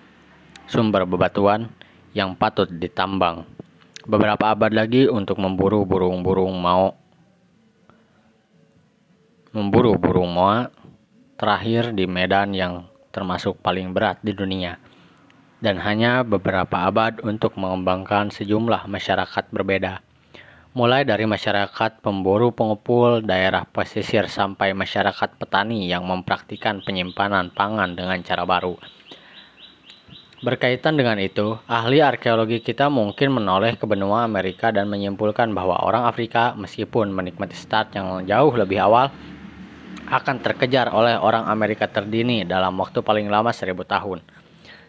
[0.63, 1.67] sumber bebatuan
[2.15, 3.56] yang patut ditambang
[4.07, 6.95] beberapa abad lagi untuk memburu burung-burung mau
[9.51, 10.71] memburu burung moa
[11.35, 14.79] terakhir di medan yang termasuk paling berat di dunia.
[15.57, 20.05] Dan hanya beberapa abad untuk mengembangkan sejumlah masyarakat berbeda.
[20.77, 28.21] Mulai dari masyarakat pemburu pengepul daerah pesisir sampai masyarakat petani yang mempraktikkan penyimpanan pangan dengan
[28.21, 28.77] cara baru
[30.37, 36.05] Berkaitan dengan itu, ahli arkeologi kita mungkin menoleh ke benua Amerika dan menyimpulkan bahwa orang
[36.05, 39.09] Afrika meskipun menikmati start yang jauh lebih awal
[40.05, 44.21] akan terkejar oleh orang Amerika terdini dalam waktu paling lama seribu tahun.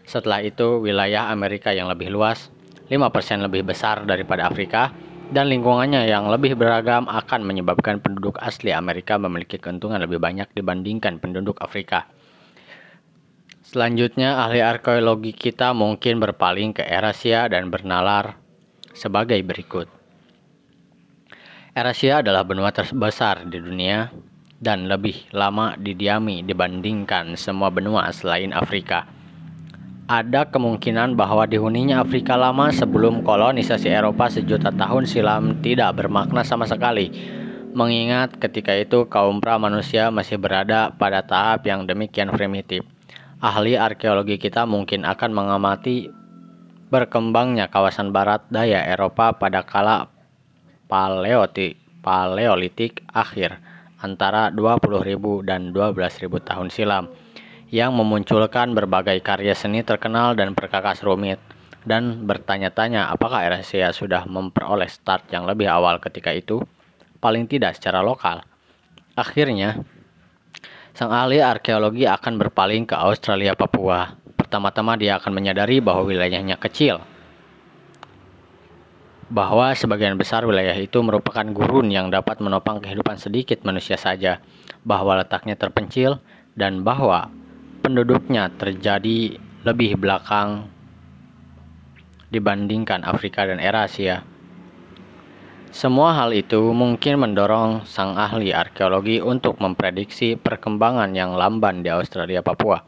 [0.05, 2.53] Setelah itu, wilayah Amerika yang lebih luas,
[2.93, 4.93] 5% lebih besar daripada Afrika,
[5.33, 11.17] dan lingkungannya yang lebih beragam akan menyebabkan penduduk asli Amerika memiliki keuntungan lebih banyak dibandingkan
[11.17, 12.05] penduduk Afrika.
[13.69, 18.41] Selanjutnya, ahli arkeologi kita mungkin berpaling ke Eurasia dan bernalar
[18.97, 19.85] sebagai berikut.
[21.77, 24.09] Eurasia adalah benua terbesar di dunia
[24.57, 29.05] dan lebih lama didiami dibandingkan semua benua selain Afrika
[30.09, 36.65] ada kemungkinan bahwa dihuninya Afrika lama sebelum kolonisasi Eropa sejuta tahun silam tidak bermakna sama
[36.65, 37.13] sekali.
[37.77, 42.81] Mengingat ketika itu kaum pra manusia masih berada pada tahap yang demikian primitif.
[43.39, 46.11] Ahli arkeologi kita mungkin akan mengamati
[46.91, 50.11] berkembangnya kawasan barat daya Eropa pada kala
[50.91, 53.63] paleotik, paleolitik akhir
[54.03, 57.07] antara 20.000 dan 12.000 tahun silam
[57.71, 61.39] yang memunculkan berbagai karya seni terkenal dan perkakas rumit
[61.87, 66.59] dan bertanya-tanya apakah Eurasia sudah memperoleh start yang lebih awal ketika itu,
[67.23, 68.43] paling tidak secara lokal.
[69.15, 69.79] Akhirnya,
[70.99, 74.19] sang ahli arkeologi akan berpaling ke Australia Papua.
[74.35, 76.99] Pertama-tama dia akan menyadari bahwa wilayahnya kecil,
[79.31, 84.43] bahwa sebagian besar wilayah itu merupakan gurun yang dapat menopang kehidupan sedikit manusia saja,
[84.83, 86.19] bahwa letaknya terpencil,
[86.59, 87.31] dan bahwa
[87.79, 90.67] penduduknya terjadi lebih belakang
[92.27, 94.27] dibandingkan Afrika dan Eurasia.
[95.69, 102.41] Semua hal itu mungkin mendorong sang ahli arkeologi untuk memprediksi perkembangan yang lamban di Australia
[102.41, 102.81] Papua.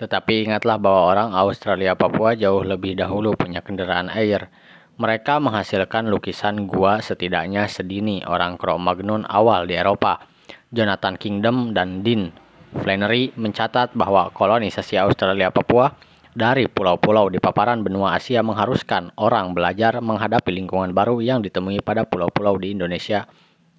[0.00, 4.48] Tetapi ingatlah bahwa orang Australia Papua jauh lebih dahulu punya kendaraan air.
[4.96, 10.24] Mereka menghasilkan lukisan gua setidaknya sedini orang Cro-Magnon awal di Eropa,
[10.72, 12.32] Jonathan Kingdom dan Dean
[12.72, 15.92] Flannery mencatat bahwa kolonisasi Australia Papua
[16.38, 22.06] dari pulau-pulau di paparan benua Asia mengharuskan orang belajar menghadapi lingkungan baru yang ditemui pada
[22.06, 23.26] pulau-pulau di Indonesia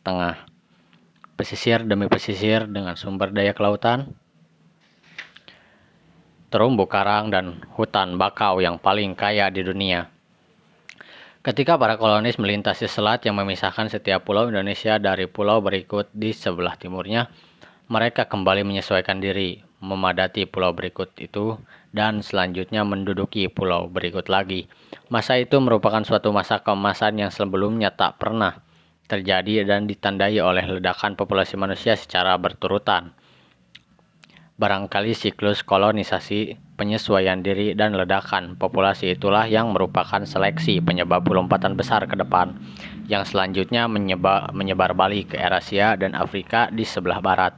[0.03, 0.43] Tengah.
[1.39, 4.11] Pesisir demi pesisir dengan sumber daya kelautan,
[6.51, 10.11] terumbu karang dan hutan bakau yang paling kaya di dunia.
[11.39, 16.75] Ketika para kolonis melintasi selat yang memisahkan setiap pulau Indonesia dari pulau berikut di sebelah
[16.75, 17.31] timurnya,
[17.87, 21.59] mereka kembali menyesuaikan diri, memadati pulau berikut itu,
[21.95, 24.67] dan selanjutnya menduduki pulau berikut lagi.
[25.07, 28.61] Masa itu merupakan suatu masa keemasan yang sebelumnya tak pernah
[29.09, 33.17] terjadi dan ditandai oleh ledakan populasi manusia secara berturutan.
[34.59, 42.03] Barangkali siklus kolonisasi, penyesuaian diri, dan ledakan populasi itulah yang merupakan seleksi penyebab lompatan besar
[42.11, 42.59] ke depan,
[43.07, 47.55] yang selanjutnya menyebar, menyebar balik ke Eurasia dan Afrika di sebelah barat.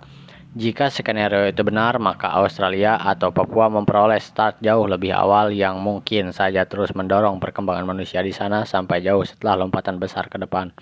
[0.51, 6.35] Jika skenario itu benar, maka Australia atau Papua memperoleh start jauh lebih awal yang mungkin
[6.35, 10.75] saja terus mendorong perkembangan manusia di sana sampai jauh setelah lompatan besar ke depan.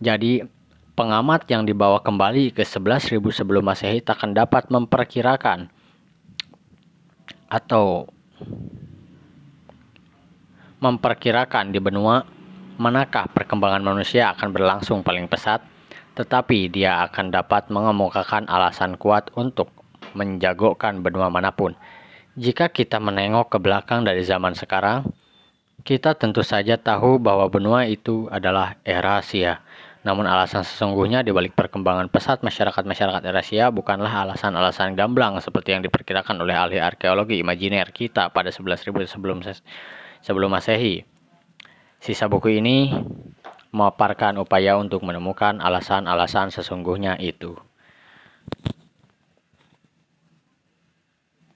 [0.00, 0.40] Jadi,
[0.96, 5.68] pengamat yang dibawa kembali ke 11.000 sebelum Masehi takkan dapat memperkirakan
[7.52, 8.08] atau
[10.80, 12.24] memperkirakan di benua
[12.80, 15.60] manakah perkembangan manusia akan berlangsung paling pesat
[16.12, 19.72] tetapi dia akan dapat mengemukakan alasan kuat untuk
[20.12, 21.72] menjagokan benua mana pun.
[22.36, 25.04] Jika kita menengok ke belakang dari zaman sekarang,
[25.84, 29.60] kita tentu saja tahu bahwa benua itu adalah Eurasia.
[30.02, 36.42] Namun alasan sesungguhnya di balik perkembangan pesat masyarakat-masyarakat Eurasia bukanlah alasan-alasan gamblang seperti yang diperkirakan
[36.42, 39.38] oleh ahli arkeologi imajiner kita pada 11.000 sebelum
[40.18, 41.06] sebelum Masehi.
[42.02, 42.90] Sisa buku ini
[43.72, 47.56] memaparkan upaya untuk menemukan alasan-alasan sesungguhnya itu.